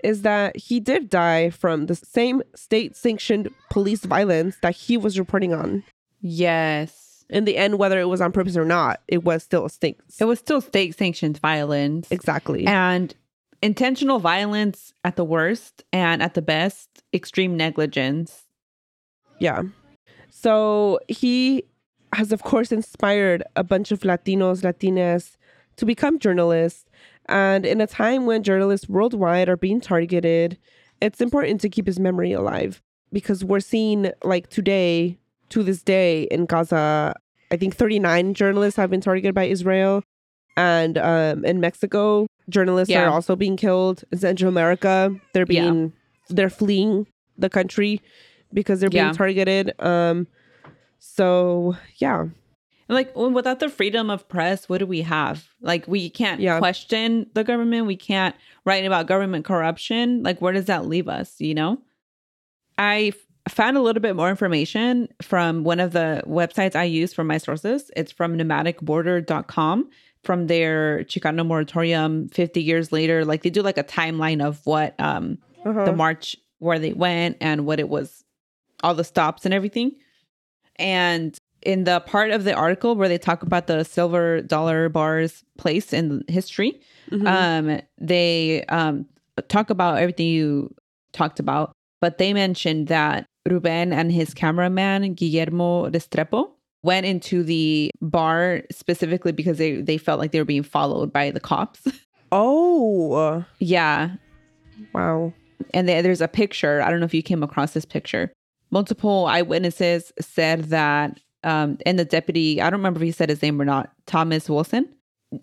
is 0.03 0.23
that 0.23 0.57
he 0.57 0.81
did 0.81 1.11
die 1.11 1.51
from 1.51 1.87
the 1.87 1.95
same 1.95 2.43
state 2.55 2.97
sanctioned 2.97 3.51
police 3.71 4.05
violence 4.07 4.57
that 4.63 4.75
he 4.75 4.97
was 4.97 5.19
reporting 5.19 5.53
on. 5.53 5.85
Yes. 6.23 7.06
In 7.29 7.45
the 7.45 7.57
end, 7.57 7.79
whether 7.79 7.99
it 7.99 8.05
was 8.09 8.21
on 8.21 8.33
purpose 8.33 8.57
or 8.57 8.65
not, 8.65 9.01
it 9.09 9.25
was 9.25 9.43
still 9.43 9.65
a 9.67 9.71
state. 9.71 9.99
It 10.21 10.25
was 10.27 10.39
still 10.39 10.61
state 10.61 10.97
sanctioned 10.97 11.39
violence. 11.39 12.11
Exactly. 12.11 12.67
and 12.67 13.15
intentional 13.63 14.19
violence 14.19 14.93
at 15.03 15.17
the 15.17 15.25
worst 15.25 15.83
and 15.93 16.23
at 16.23 16.35
the 16.35 16.43
best 16.43 17.03
extreme 17.15 17.57
negligence 17.57 18.45
Yeah. 19.41 19.63
So 20.31 21.01
he 21.09 21.65
has, 22.13 22.33
of 22.33 22.43
course, 22.43 22.71
inspired 22.73 23.43
a 23.57 23.65
bunch 23.65 23.91
of 23.93 24.01
Latinos, 24.01 24.63
Latinas 24.63 25.37
to 25.77 25.87
become 25.87 26.19
journalists. 26.19 26.85
And 27.27 27.67
in 27.67 27.81
a 27.81 27.87
time 27.87 28.27
when 28.27 28.43
journalists 28.43 28.89
worldwide 28.89 29.49
are 29.49 29.57
being 29.57 29.81
targeted, 29.81 30.59
it's 31.01 31.21
important 31.21 31.61
to 31.63 31.69
keep 31.69 31.87
his 31.87 31.99
memory 31.99 32.33
alive 32.33 32.83
because 33.13 33.45
we're 33.45 33.61
seeing, 33.61 34.13
like 34.23 34.49
today, 34.49 35.19
to 35.51 35.63
this 35.63 35.83
day 35.83 36.25
in 36.25 36.47
Gaza, 36.47 37.15
I 37.51 37.57
think 37.57 37.75
39 37.77 38.35
journalists 38.35 38.77
have 38.77 38.91
been 38.91 39.01
targeted 39.01 39.35
by 39.35 39.45
Israel. 39.45 40.03
And 40.57 40.97
um, 40.99 41.45
in 41.45 41.61
Mexico, 41.61 42.27
journalists 42.49 42.91
Yeah. 42.91 43.05
are 43.05 43.11
also 43.11 43.37
being 43.37 43.57
killed. 43.57 44.05
In 44.11 44.19
Central 44.19 44.49
America, 44.49 45.15
they're 45.33 45.47
Yeah. 45.49 45.63
being, 45.71 45.93
they're 46.29 46.51
fleeing 46.51 47.07
the 47.39 47.51
country 47.51 48.01
because 48.53 48.81
they're 48.81 48.91
being 48.91 49.07
Yeah. 49.07 49.13
targeted. 49.13 49.73
Um, 49.81 50.27
so 50.99 51.77
yeah, 51.99 52.27
like 52.89 53.15
without 53.17 53.61
the 53.61 53.69
freedom 53.69 54.11
of 54.11 54.29
press 54.29 54.69
what 54.69 54.79
do 54.79 54.87
we 54.87 55.03
have 55.03 55.49
like 55.61 55.87
we 55.89 56.09
can't 56.09 56.41
Yeah. 56.41 56.59
question 56.59 57.27
the 57.35 57.43
government 57.45 57.87
we 57.87 57.97
can't 57.97 58.35
write 58.65 58.85
about 58.85 59.07
government 59.07 59.45
corruption 59.45 60.23
like 60.23 60.41
where 60.41 60.53
does 60.53 60.67
that 60.67 60.87
leave 60.87 61.09
us 61.09 61.35
you 61.41 61.53
know 61.55 61.83
i 62.79 63.13
found 63.49 63.77
a 63.77 63.81
little 63.81 64.03
bit 64.03 64.17
more 64.17 64.29
information 64.31 65.09
from 65.23 65.63
one 65.65 65.79
of 65.81 65.93
the 65.93 66.23
websites 66.27 66.75
I 66.75 66.85
use 66.85 67.13
for 67.15 67.25
my 67.25 67.39
sources. 67.39 67.91
It's 67.97 68.11
from 68.13 68.37
nomadicborder.com 68.37 69.91
from 70.23 70.47
their 70.49 71.05
Chicano 71.05 71.47
moratorium 71.47 72.29
50 72.31 72.61
years 72.63 72.91
later. 72.93 73.25
Like 73.25 73.43
they 73.43 73.51
do 73.51 73.63
like 73.63 73.79
a 73.79 73.85
timeline 73.85 74.43
of 74.45 74.65
what 74.67 74.95
um 74.99 75.39
Uh-huh. 75.65 75.85
the 75.85 75.93
march 75.93 76.37
where 76.59 76.79
they 76.79 76.93
went 76.93 77.37
and 77.41 77.67
what 77.67 77.79
it 77.81 77.89
was 77.89 78.25
all 78.83 78.95
the 78.95 79.05
stops 79.05 79.45
and 79.45 79.53
everything. 79.55 79.93
And 80.77 81.37
in 81.63 81.85
the 81.85 82.01
part 82.01 82.31
of 82.31 82.45
the 82.45 82.53
article 82.55 82.95
where 82.95 83.09
they 83.09 83.19
talk 83.19 83.43
about 83.43 83.67
the 83.67 83.85
silver 83.85 84.41
dollar 84.43 84.89
bars 84.89 85.43
place 85.59 85.93
in 85.93 86.23
history, 86.29 86.81
Mhm. 87.11 87.27
um, 87.27 87.81
they 87.99 88.65
um, 88.69 89.07
talk 89.49 89.71
about 89.71 89.99
everything 89.99 90.27
you 90.29 90.75
talked 91.13 91.41
about, 91.41 91.73
but 92.01 92.19
they 92.19 92.33
mentioned 92.33 92.89
that 92.89 93.27
Ruben 93.49 93.93
and 93.93 94.11
his 94.13 94.35
cameraman 94.35 95.15
Guillermo 95.15 95.89
Restrepo 95.91 96.51
went 96.83 97.07
into 97.07 97.43
the 97.43 97.91
bar 98.01 98.63
specifically 98.71 99.33
because 99.33 99.59
they 99.59 99.81
they 99.81 99.99
felt 99.99 100.21
like 100.21 100.33
they 100.33 100.39
were 100.39 100.45
being 100.45 100.63
followed 100.63 101.13
by 101.13 101.31
the 101.31 101.41
cops. 101.41 101.81
oh, 102.33 103.45
yeah, 103.59 104.11
wow. 104.93 105.33
and 105.75 105.89
there- 105.89 106.03
there's 106.03 106.21
a 106.21 106.29
picture. 106.29 106.83
I 106.83 106.91
don't 106.91 107.01
know 107.01 107.07
if 107.07 107.15
you 107.15 107.23
came 107.23 107.43
across 107.43 107.73
this 107.73 107.85
picture. 107.85 108.33
Multiple 108.71 109.27
eyewitnesses 109.27 110.13
said 110.21 110.65
that, 110.65 111.19
um, 111.45 111.79
and 111.87 111.99
the 111.99 112.05
deputy, 112.05 112.61
I 112.61 112.65
don't 112.69 112.81
remember 112.81 112.99
if 112.99 113.05
he 113.05 113.13
said 113.13 113.29
his 113.29 113.43
name 113.43 113.61
or 113.61 113.65
not, 113.65 113.93
Thomas 114.07 114.49
Wilson. 114.51 114.89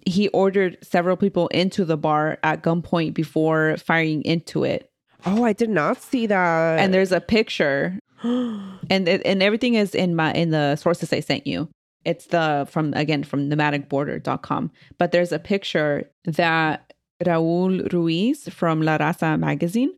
He 0.06 0.28
ordered 0.30 0.78
several 0.82 1.18
people 1.18 1.48
into 1.50 1.84
the 1.86 1.98
bar 1.98 2.38
at 2.44 2.64
gunpoint 2.64 3.14
before 3.14 3.78
firing 3.78 4.22
into 4.24 4.64
it. 4.64 4.90
Oh, 5.26 5.44
I 5.44 5.54
did 5.54 5.70
not 5.70 6.02
see 6.02 6.28
that. 6.28 6.80
And 6.80 6.94
there's 6.94 7.12
a 7.12 7.22
picture, 7.22 7.98
and 8.24 9.08
it- 9.08 9.22
and 9.26 9.42
everything 9.44 9.76
is 9.76 9.96
in 9.96 10.16
my 10.16 10.32
in 10.34 10.52
the 10.52 10.76
sources 10.76 11.14
I 11.14 11.20
sent 11.22 11.48
you. 11.48 11.70
It's 12.06 12.26
the 12.28 12.68
from 12.70 12.94
again 12.94 13.24
from 13.24 13.50
nomadicborder.com. 13.50 14.72
But 14.98 15.12
there's 15.12 15.32
a 15.32 15.40
picture 15.40 16.10
that 16.26 16.94
Raul 17.24 17.92
Ruiz 17.94 18.50
from 18.50 18.82
La 18.82 18.98
Raza 18.98 19.40
magazine 19.40 19.92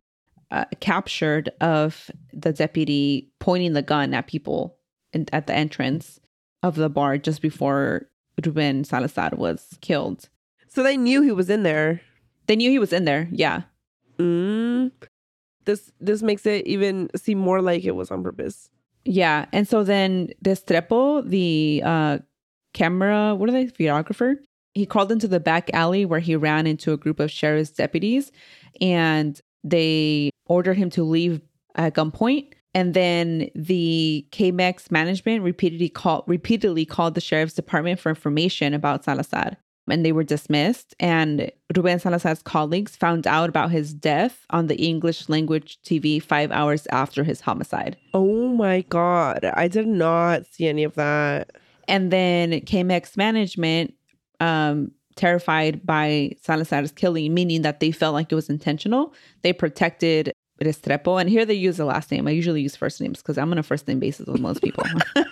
uh, 0.52 0.66
captured 0.80 1.50
of 1.60 2.10
the 2.32 2.52
deputy 2.52 3.28
pointing 3.40 3.72
the 3.72 3.82
gun 3.82 4.14
at 4.14 4.28
people 4.28 4.76
in, 5.12 5.26
at 5.32 5.48
the 5.48 5.54
entrance 5.54 6.20
of 6.62 6.76
the 6.76 6.88
bar 6.88 7.18
just 7.18 7.42
before 7.42 8.08
Ruben 8.44 8.84
Salazar 8.84 9.30
was 9.36 9.76
killed. 9.80 10.28
so 10.68 10.82
they 10.84 10.96
knew 10.96 11.22
he 11.22 11.32
was 11.32 11.50
in 11.50 11.62
there. 11.64 12.00
They 12.46 12.54
knew 12.54 12.70
he 12.70 12.78
was 12.78 12.92
in 12.92 13.04
there. 13.06 13.28
Yeah. 13.32 13.62
This 15.66 15.92
this 16.00 16.22
makes 16.22 16.46
it 16.46 16.66
even 16.66 17.10
seem 17.16 17.38
more 17.38 17.60
like 17.60 17.84
it 17.84 17.94
was 17.94 18.10
on 18.10 18.22
purpose. 18.22 18.70
Yeah. 19.04 19.46
And 19.52 19.68
so 19.68 19.84
then 19.84 20.30
Restrepo, 20.44 21.28
the 21.28 21.82
uh, 21.84 22.18
camera, 22.74 23.34
what 23.34 23.48
are 23.48 23.52
they, 23.52 23.66
videographer? 23.66 24.36
He 24.74 24.84
crawled 24.84 25.12
into 25.12 25.28
the 25.28 25.40
back 25.40 25.70
alley 25.72 26.04
where 26.04 26.20
he 26.20 26.36
ran 26.36 26.66
into 26.66 26.92
a 26.92 26.96
group 26.96 27.20
of 27.20 27.30
sheriff's 27.30 27.70
deputies 27.70 28.32
and 28.80 29.40
they 29.64 30.30
ordered 30.46 30.76
him 30.76 30.90
to 30.90 31.04
leave 31.04 31.40
at 31.76 31.94
gunpoint. 31.94 32.52
And 32.74 32.92
then 32.92 33.48
the 33.54 34.26
KMEX 34.32 34.90
management 34.90 35.42
repeatedly 35.42 35.88
called 35.88 36.24
repeatedly 36.26 36.84
called 36.84 37.14
the 37.14 37.22
sheriff's 37.22 37.54
department 37.54 38.00
for 38.00 38.10
information 38.10 38.74
about 38.74 39.04
Salazar. 39.04 39.56
And 39.88 40.04
they 40.04 40.12
were 40.12 40.24
dismissed. 40.24 40.94
And 40.98 41.50
Ruben 41.74 41.98
Salazar's 41.98 42.42
colleagues 42.42 42.96
found 42.96 43.26
out 43.26 43.48
about 43.48 43.70
his 43.70 43.94
death 43.94 44.44
on 44.50 44.66
the 44.66 44.76
English 44.76 45.28
language 45.28 45.78
TV 45.84 46.22
five 46.22 46.50
hours 46.50 46.86
after 46.90 47.22
his 47.24 47.40
homicide. 47.40 47.96
Oh 48.12 48.48
my 48.48 48.82
god, 48.82 49.44
I 49.54 49.68
did 49.68 49.86
not 49.86 50.46
see 50.46 50.66
any 50.66 50.84
of 50.84 50.94
that. 50.94 51.52
And 51.88 52.10
then 52.10 52.52
KMEX 52.52 53.16
management, 53.16 53.94
um, 54.40 54.90
terrified 55.14 55.86
by 55.86 56.32
Salazar's 56.42 56.92
killing, 56.92 57.32
meaning 57.32 57.62
that 57.62 57.80
they 57.80 57.90
felt 57.90 58.14
like 58.14 58.30
it 58.30 58.34
was 58.34 58.50
intentional, 58.50 59.14
they 59.42 59.52
protected 59.52 60.32
Restrepo. 60.62 61.20
And 61.20 61.28
here 61.28 61.44
they 61.44 61.54
use 61.54 61.76
the 61.76 61.84
last 61.84 62.10
name. 62.10 62.26
I 62.26 62.32
usually 62.32 62.62
use 62.62 62.76
first 62.76 63.00
names 63.00 63.22
because 63.22 63.38
I'm 63.38 63.52
on 63.52 63.58
a 63.58 63.62
first 63.62 63.88
name 63.88 63.98
basis 63.98 64.26
with 64.26 64.40
most 64.40 64.62
people. 64.62 64.84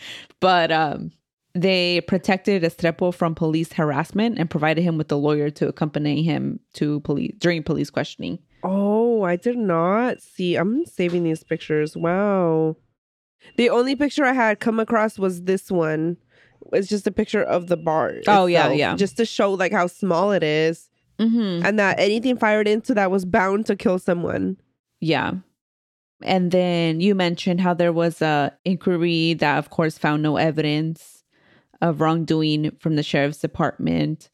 but 0.40 0.72
um, 0.72 1.12
they 1.54 2.00
protected 2.02 2.62
Restrepo 2.62 3.12
from 3.12 3.34
police 3.34 3.72
harassment 3.74 4.38
and 4.38 4.48
provided 4.48 4.82
him 4.82 4.96
with 4.96 5.10
a 5.12 5.16
lawyer 5.16 5.50
to 5.50 5.68
accompany 5.68 6.22
him 6.22 6.60
to 6.74 7.00
police 7.00 7.34
during 7.38 7.62
police 7.62 7.90
questioning. 7.90 8.38
Oh, 8.62 9.22
I 9.22 9.36
did 9.36 9.58
not 9.58 10.22
see. 10.22 10.56
I'm 10.56 10.86
saving 10.86 11.24
these 11.24 11.42
pictures. 11.44 11.96
Wow. 11.96 12.76
The 13.56 13.70
only 13.70 13.96
picture 13.96 14.24
I 14.24 14.32
had 14.32 14.60
come 14.60 14.78
across 14.78 15.18
was 15.18 15.42
this 15.42 15.70
one. 15.70 16.16
It's 16.72 16.88
just 16.88 17.06
a 17.06 17.10
picture 17.10 17.42
of 17.42 17.66
the 17.66 17.76
bar. 17.76 18.14
Oh, 18.28 18.46
yeah, 18.46 18.70
yeah. 18.70 18.94
Just 18.94 19.16
to 19.16 19.26
show 19.26 19.52
like 19.52 19.72
how 19.72 19.86
small 19.88 20.32
it 20.32 20.42
is 20.42 20.88
Mm-hmm. 21.18 21.64
and 21.66 21.78
that 21.78 22.00
anything 22.00 22.36
fired 22.36 22.66
into 22.66 22.94
that 22.94 23.10
was 23.10 23.24
bound 23.24 23.66
to 23.66 23.76
kill 23.76 23.98
someone. 23.98 24.56
Yeah. 24.98 25.34
And 26.22 26.50
then 26.50 27.00
you 27.00 27.14
mentioned 27.14 27.60
how 27.60 27.74
there 27.74 27.92
was 27.92 28.22
a 28.22 28.56
inquiry 28.64 29.34
that 29.34 29.58
of 29.58 29.70
course 29.70 29.98
found 29.98 30.22
no 30.22 30.36
evidence 30.38 31.11
of 31.82 32.00
wrongdoing 32.00 32.70
from 32.78 32.96
the 32.96 33.02
sheriff's 33.02 33.38
department 33.38 34.30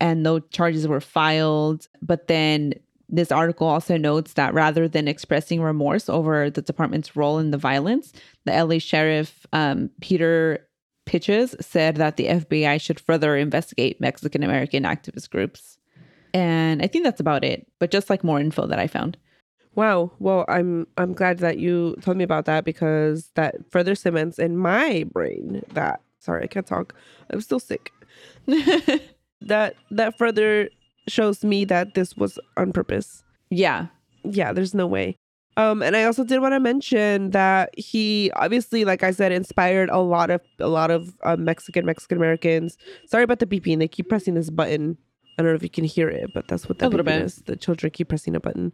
and 0.00 0.22
no 0.22 0.40
charges 0.40 0.86
were 0.86 1.00
filed. 1.00 1.88
But 2.02 2.26
then 2.26 2.74
this 3.08 3.32
article 3.32 3.66
also 3.66 3.96
notes 3.96 4.34
that 4.34 4.52
rather 4.52 4.86
than 4.86 5.08
expressing 5.08 5.62
remorse 5.62 6.08
over 6.08 6.50
the 6.50 6.60
department's 6.60 7.16
role 7.16 7.38
in 7.38 7.52
the 7.52 7.58
violence, 7.58 8.12
the 8.44 8.52
LA 8.52 8.78
sheriff 8.78 9.46
um, 9.52 9.88
Peter 10.00 10.66
Pitchess 11.06 11.54
said 11.62 11.96
that 11.96 12.18
the 12.18 12.26
FBI 12.26 12.78
should 12.80 13.00
further 13.00 13.34
investigate 13.36 14.00
Mexican 14.00 14.42
American 14.42 14.82
activist 14.82 15.30
groups. 15.30 15.78
And 16.34 16.82
I 16.82 16.86
think 16.86 17.04
that's 17.04 17.20
about 17.20 17.44
it, 17.44 17.66
but 17.78 17.90
just 17.90 18.10
like 18.10 18.22
more 18.22 18.38
info 18.38 18.66
that 18.66 18.78
I 18.78 18.86
found. 18.88 19.16
Wow. 19.74 20.10
Well, 20.18 20.44
I'm 20.48 20.86
I'm 20.98 21.14
glad 21.14 21.38
that 21.38 21.58
you 21.58 21.96
told 22.02 22.16
me 22.16 22.24
about 22.24 22.44
that 22.44 22.64
because 22.64 23.30
that 23.36 23.54
further 23.70 23.94
cements 23.94 24.38
in 24.38 24.58
my 24.58 25.04
brain 25.12 25.62
that 25.72 26.00
sorry, 26.18 26.44
I 26.44 26.46
can't 26.46 26.66
talk. 26.66 26.94
I'm 27.30 27.40
still 27.40 27.60
sick. 27.60 27.92
That 29.40 29.76
that 29.92 30.18
further 30.18 30.68
shows 31.06 31.44
me 31.44 31.64
that 31.66 31.94
this 31.94 32.16
was 32.16 32.40
on 32.56 32.72
purpose. 32.72 33.22
yeah. 33.50 33.86
yeah, 34.24 34.52
there's 34.52 34.74
no 34.74 34.86
way. 34.86 35.14
Um, 35.56 35.80
and 35.82 35.96
I 35.96 36.04
also 36.04 36.24
did 36.24 36.40
want 36.40 36.54
to 36.54 36.60
mention 36.60 37.30
that 37.30 37.70
he 37.78 38.30
obviously, 38.34 38.84
like 38.84 39.02
I 39.04 39.12
said, 39.12 39.30
inspired 39.32 39.90
a 39.90 39.98
lot 39.98 40.30
of 40.30 40.40
a 40.58 40.66
lot 40.68 40.90
of 40.90 41.14
uh, 41.22 41.36
Mexican 41.36 41.86
Mexican 41.86 42.18
Americans. 42.18 42.76
Sorry 43.06 43.22
about 43.22 43.38
the 43.38 43.46
beeping; 43.46 43.78
they 43.78 43.86
keep 43.88 44.08
pressing 44.08 44.34
this 44.34 44.50
button. 44.50 44.98
I 45.38 45.42
don't 45.42 45.52
know 45.52 45.56
if 45.56 45.62
you 45.62 45.70
can 45.70 45.84
hear 45.84 46.08
it, 46.08 46.30
but 46.34 46.48
that's 46.48 46.68
what 46.68 46.82
A 46.82 46.88
little 46.88 47.04
bit. 47.04 47.22
is. 47.22 47.36
The 47.46 47.54
children 47.56 47.92
keep 47.92 48.08
pressing 48.08 48.34
a 48.34 48.40
button. 48.40 48.72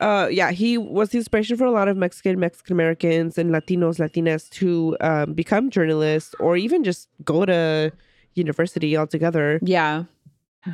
Uh, 0.00 0.28
yeah, 0.30 0.50
he 0.50 0.76
was 0.78 1.10
the 1.10 1.18
inspiration 1.18 1.56
for 1.56 1.64
a 1.64 1.70
lot 1.70 1.86
of 1.88 1.96
Mexican 1.96 2.38
Mexican 2.40 2.72
Americans 2.74 3.38
and 3.38 3.50
Latinos 3.50 3.98
Latinas 3.98 4.48
to 4.50 4.96
um, 5.00 5.34
become 5.34 5.70
journalists 5.70 6.34
or 6.40 6.56
even 6.56 6.82
just 6.84 7.08
go 7.24 7.44
to 7.46 7.92
university 8.34 8.96
altogether 8.96 9.60
Yeah. 9.62 10.04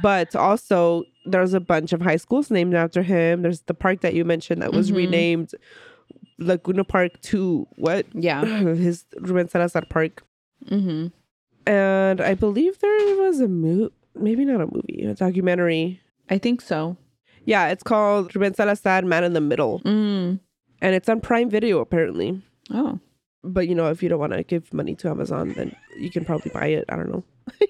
but 0.03 0.35
also 0.35 1.05
there's 1.27 1.53
a 1.53 1.61
bunch 1.61 1.93
of 1.93 2.01
high 2.01 2.17
schools 2.17 2.51
named 2.51 2.75
after 2.75 3.03
him. 3.03 3.43
There's 3.43 3.61
the 3.63 3.75
park 3.75 4.01
that 4.01 4.15
you 4.15 4.25
mentioned 4.25 4.63
that 4.63 4.73
was 4.73 4.91
Mhm. 4.91 4.97
renamed 4.97 5.51
Laguna 6.39 6.85
Park 6.85 7.21
to 7.23 7.67
what? 7.77 8.07
Yeah. 8.15 8.41
His 8.75 9.05
Ruben 9.21 9.49
Salazar 9.49 9.85
Park. 9.91 10.23
Mm-hmm. 10.71 11.09
And 11.71 12.21
I 12.23 12.35
believe 12.35 12.79
there 12.79 13.17
was 13.17 13.41
a 13.41 13.49
movie, 13.49 13.93
maybe 14.15 14.47
not 14.47 14.63
a 14.63 14.67
movie, 14.67 15.05
a 15.05 15.15
documentary. 15.15 16.01
I 16.31 16.39
think 16.39 16.63
so. 16.63 16.97
Yeah, 17.45 17.69
it's 17.69 17.83
called 17.83 18.35
Ruben 18.35 18.55
Salazar 18.55 19.03
Man 19.03 19.25
in 19.25 19.33
the 19.33 19.41
Middle. 19.41 19.81
Mm. 19.81 20.41
And 20.83 20.95
it's 20.95 21.09
on 21.09 21.21
Prime 21.21 21.51
Video 21.51 21.81
apparently. 21.81 22.41
Oh. 22.71 22.99
But 23.43 23.69
you 23.69 23.75
know, 23.75 23.91
if 23.91 24.03
you 24.03 24.09
don't 24.09 24.19
want 24.21 24.33
to 24.35 24.43
give 24.43 24.73
money 24.75 24.95
to 24.97 25.09
Amazon, 25.09 25.55
then 25.55 25.75
you 25.99 26.11
can 26.11 26.25
probably 26.25 26.51
buy 26.53 26.67
it. 26.67 26.85
I 26.89 26.97
don't 26.97 27.11
know. 27.11 27.25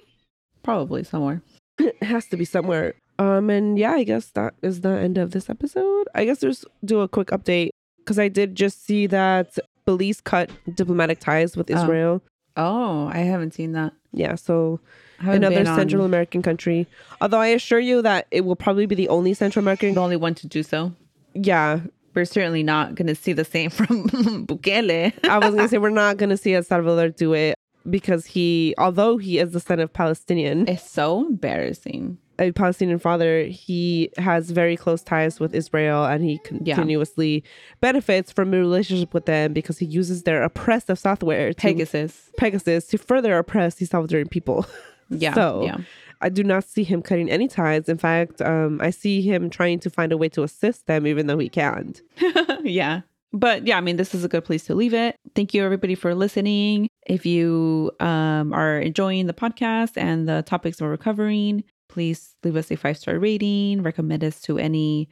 Probably 0.63 1.05
somewhere. 1.05 1.43
it 1.79 2.03
has 2.03 2.27
to 2.27 2.37
be 2.37 2.45
somewhere. 2.45 2.95
Um, 3.19 3.51
and 3.51 3.79
yeah, 3.79 3.93
I 3.93 4.05
guess 4.05 4.27
that 4.33 4.55
is 4.63 4.81
the 4.83 4.91
end 4.91 5.17
of 5.19 5.31
this 5.31 5.49
episode. 5.49 6.07
I 6.15 6.25
guess 6.25 6.39
there's 6.41 6.65
do 6.85 7.01
a 7.01 7.09
quick 7.09 7.29
update 7.29 7.71
because 7.99 8.19
I 8.19 8.29
did 8.29 8.55
just 8.57 8.85
see 8.85 9.07
that 9.09 9.59
Belize 9.87 10.21
cut 10.21 10.51
diplomatic 10.75 11.21
ties 11.21 11.57
with 11.57 11.71
Oh. 11.71 11.75
Israel. 11.83 12.23
Oh, 12.61 13.09
I 13.13 13.19
haven't 13.19 13.55
seen 13.55 13.73
that. 13.73 13.93
Yeah, 14.13 14.35
so 14.35 14.81
another 15.21 15.57
been 15.57 15.67
on- 15.67 15.77
Central 15.79 16.05
American 16.05 16.43
country. 16.43 16.87
Although 17.21 17.39
I 17.41 17.49
assure 17.49 17.79
you 17.81 18.03
that 18.03 18.27
it 18.31 18.43
will 18.45 18.57
probably 18.57 18.87
be 18.87 18.95
the 18.95 19.09
only 19.09 19.35
Central 19.35 19.63
American. 19.63 19.95
the 19.95 20.01
only 20.01 20.17
one 20.17 20.35
to 20.37 20.47
do 20.47 20.63
so. 20.63 20.93
Yeah, 21.35 21.81
We're 22.15 22.25
certainly 22.25 22.63
not 22.65 22.97
going 22.97 23.07
to 23.07 23.15
see 23.15 23.33
the 23.33 23.45
same 23.45 23.71
from 23.79 24.09
Bukele. 24.47 25.13
I 25.29 25.39
was 25.39 25.55
gonna 25.55 25.69
say 25.69 25.79
we're 25.79 25.91
not 25.91 26.17
gonna 26.17 26.37
see 26.37 26.55
El 26.55 26.63
Salvador 26.65 27.09
do 27.11 27.33
it 27.35 27.55
because 27.89 28.27
he, 28.27 28.75
although 28.79 29.17
he 29.17 29.39
is 29.39 29.53
the 29.53 29.61
son 29.61 29.79
of 29.81 29.93
Palestinian, 29.93 30.69
it's 30.69 30.91
so 30.91 31.25
embarrassing. 31.27 32.19
A 32.41 32.51
Palestinian 32.53 32.99
father, 32.99 33.45
he 33.45 34.11
has 34.17 34.51
very 34.51 34.77
close 34.77 35.03
ties 35.03 35.39
with 35.39 35.55
Israel 35.55 36.05
and 36.05 36.25
he 36.25 36.41
Yeah. 36.63 36.75
continuously 36.75 37.45
benefits 37.81 38.33
from 38.33 38.53
a 38.55 38.59
relationship 38.59 39.15
with 39.15 39.27
them 39.27 39.53
because 39.53 39.79
he 39.79 39.87
uses 39.87 40.23
their 40.25 40.43
oppressive 40.43 40.99
software 40.99 41.53
to 41.53 41.61
Pegasus. 41.61 42.31
Pegasus 42.39 42.87
to 42.89 42.99
further 42.99 43.37
oppress 43.39 43.77
these 43.77 43.91
Salvadoran 43.91 44.31
people. 44.31 44.67
Yeah. 45.13 45.35
So- 45.35 45.65
yeah. 45.65 45.79
I 46.23 46.29
do 46.29 46.45
not 46.45 46.63
see 46.65 46.85
him 46.85 47.03
cutting 47.03 47.29
any 47.31 47.49
ties. 47.49 47.89
In 47.89 47.97
fact, 47.99 48.41
um, 48.43 48.79
I 48.81 48.91
see 48.91 49.23
him 49.23 49.49
trying 49.51 49.81
to 49.81 49.91
find 49.91 50.13
a 50.13 50.17
way 50.19 50.29
to 50.29 50.43
assist 50.45 50.87
them, 50.87 51.05
even 51.07 51.27
though 51.27 51.39
he 51.39 51.49
can't. 51.49 52.01
yeah. 52.63 53.01
But 53.33 53.67
yeah, 53.67 53.79
I 53.79 53.81
mean, 53.81 53.97
this 53.97 54.15
is 54.15 54.23
a 54.23 54.29
good 54.29 54.45
place 54.45 54.65
to 54.67 54.75
leave 54.75 54.93
it. 54.95 55.17
Thank 55.35 55.53
you, 55.55 55.65
everybody, 55.65 55.95
for 55.97 56.15
listening. 56.15 56.89
If 57.07 57.25
you 57.27 57.91
um, 58.01 58.53
are 58.53 58.79
enjoying 58.79 59.27
the 59.27 59.33
podcast 59.33 59.93
and 59.97 60.29
the 60.29 60.43
topics 60.43 60.81
we're 60.81 60.97
covering, 60.97 61.65
please 61.91 62.37
leave 62.45 62.57
us 62.57 62.71
a 62.71 62.77
five 62.77 62.97
star 62.97 63.19
rating. 63.19 63.83
Recommend 63.83 64.25
us 64.25 64.41
to 64.43 64.59
any 64.59 65.09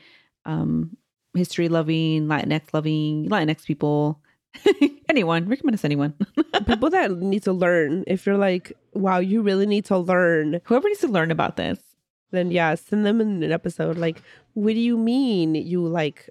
um, 0.47 0.97
history 1.35 1.69
loving, 1.69 2.27
Latinx 2.27 2.73
loving, 2.73 3.29
Latinx 3.29 3.64
people. 3.64 4.21
anyone. 5.09 5.47
Recommend 5.49 5.75
us 5.75 5.85
anyone. 5.85 6.14
People 6.67 6.91
that 6.91 7.11
need 7.12 7.43
to 7.45 7.53
learn. 7.53 8.03
If 8.07 8.27
you're 8.27 8.38
like, 8.38 8.73
wow, 8.95 9.19
you 9.19 9.43
really 9.43 9.67
need 9.67 9.85
to 9.87 9.99
learn, 9.99 10.61
Whoever 10.64 10.88
needs 10.88 11.01
to 11.01 11.09
learn 11.09 11.31
about 11.31 11.57
this. 11.57 11.79
then 12.31 12.51
yeah, 12.51 12.75
send 12.75 13.05
them 13.07 13.21
in 13.21 13.43
an 13.43 13.53
episode. 13.53 13.99
Like, 13.99 14.23
what 14.55 14.75
do 14.75 14.81
you 14.81 14.97
mean 14.97 15.55
you 15.55 15.87
like? 15.87 16.31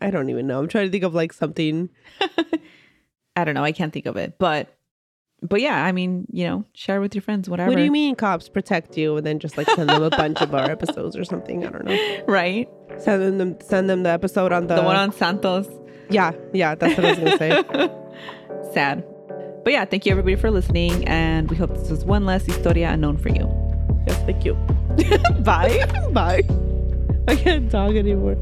I 0.00 0.10
don't 0.10 0.30
even 0.30 0.46
know. 0.46 0.60
I'm 0.60 0.68
trying 0.68 0.86
to 0.86 0.90
think 0.92 1.04
of 1.04 1.14
like 1.14 1.32
something. 1.32 1.90
I 3.36 3.44
don't 3.44 3.54
know. 3.54 3.64
I 3.64 3.72
can't 3.72 3.92
think 3.92 4.06
of 4.06 4.16
it. 4.16 4.38
But 4.38 4.76
but 5.42 5.60
yeah, 5.60 5.84
I 5.84 5.92
mean, 5.92 6.26
you 6.30 6.46
know, 6.46 6.64
share 6.74 7.00
with 7.00 7.14
your 7.14 7.22
friends, 7.22 7.48
whatever. 7.48 7.70
What 7.70 7.76
do 7.76 7.82
you 7.84 7.90
mean 7.90 8.14
cops 8.14 8.48
protect 8.48 8.96
you? 8.96 9.16
And 9.16 9.26
then 9.26 9.38
just 9.38 9.56
like 9.56 9.68
send 9.70 9.88
them 9.88 10.02
a 10.02 10.10
bunch 10.10 10.40
of 10.40 10.54
our 10.54 10.70
episodes 10.70 11.16
or 11.16 11.24
something. 11.24 11.66
I 11.66 11.70
don't 11.70 11.84
know. 11.84 12.22
Right? 12.26 12.68
Send 12.98 13.40
them 13.40 13.56
send 13.60 13.88
them 13.88 14.02
the 14.02 14.10
episode 14.10 14.52
on 14.52 14.66
the, 14.66 14.76
the 14.76 14.82
one 14.82 14.96
on 14.96 15.12
Santos. 15.12 15.68
yeah 16.10 16.32
yeah. 16.52 16.74
That's 16.74 16.96
what 16.96 17.06
I 17.06 17.10
was 17.10 17.18
gonna 17.18 17.38
say. 17.38 18.72
Sad. 18.74 19.04
But 19.64 19.72
yeah, 19.72 19.84
thank 19.84 20.06
you 20.06 20.12
everybody 20.12 20.36
for 20.36 20.50
listening. 20.50 21.06
And 21.08 21.50
we 21.50 21.56
hope 21.56 21.70
this 21.74 21.90
was 21.90 22.04
one 22.04 22.24
less 22.26 22.44
historia 22.44 22.90
unknown 22.90 23.16
for 23.16 23.28
you. 23.30 23.48
yes, 24.06 24.22
thank 24.24 24.44
you. 24.44 24.54
Bye. 25.44 25.84
Bye. 26.12 26.42
I 27.28 27.36
can't 27.36 27.70
talk 27.70 27.94
anymore. 27.94 28.36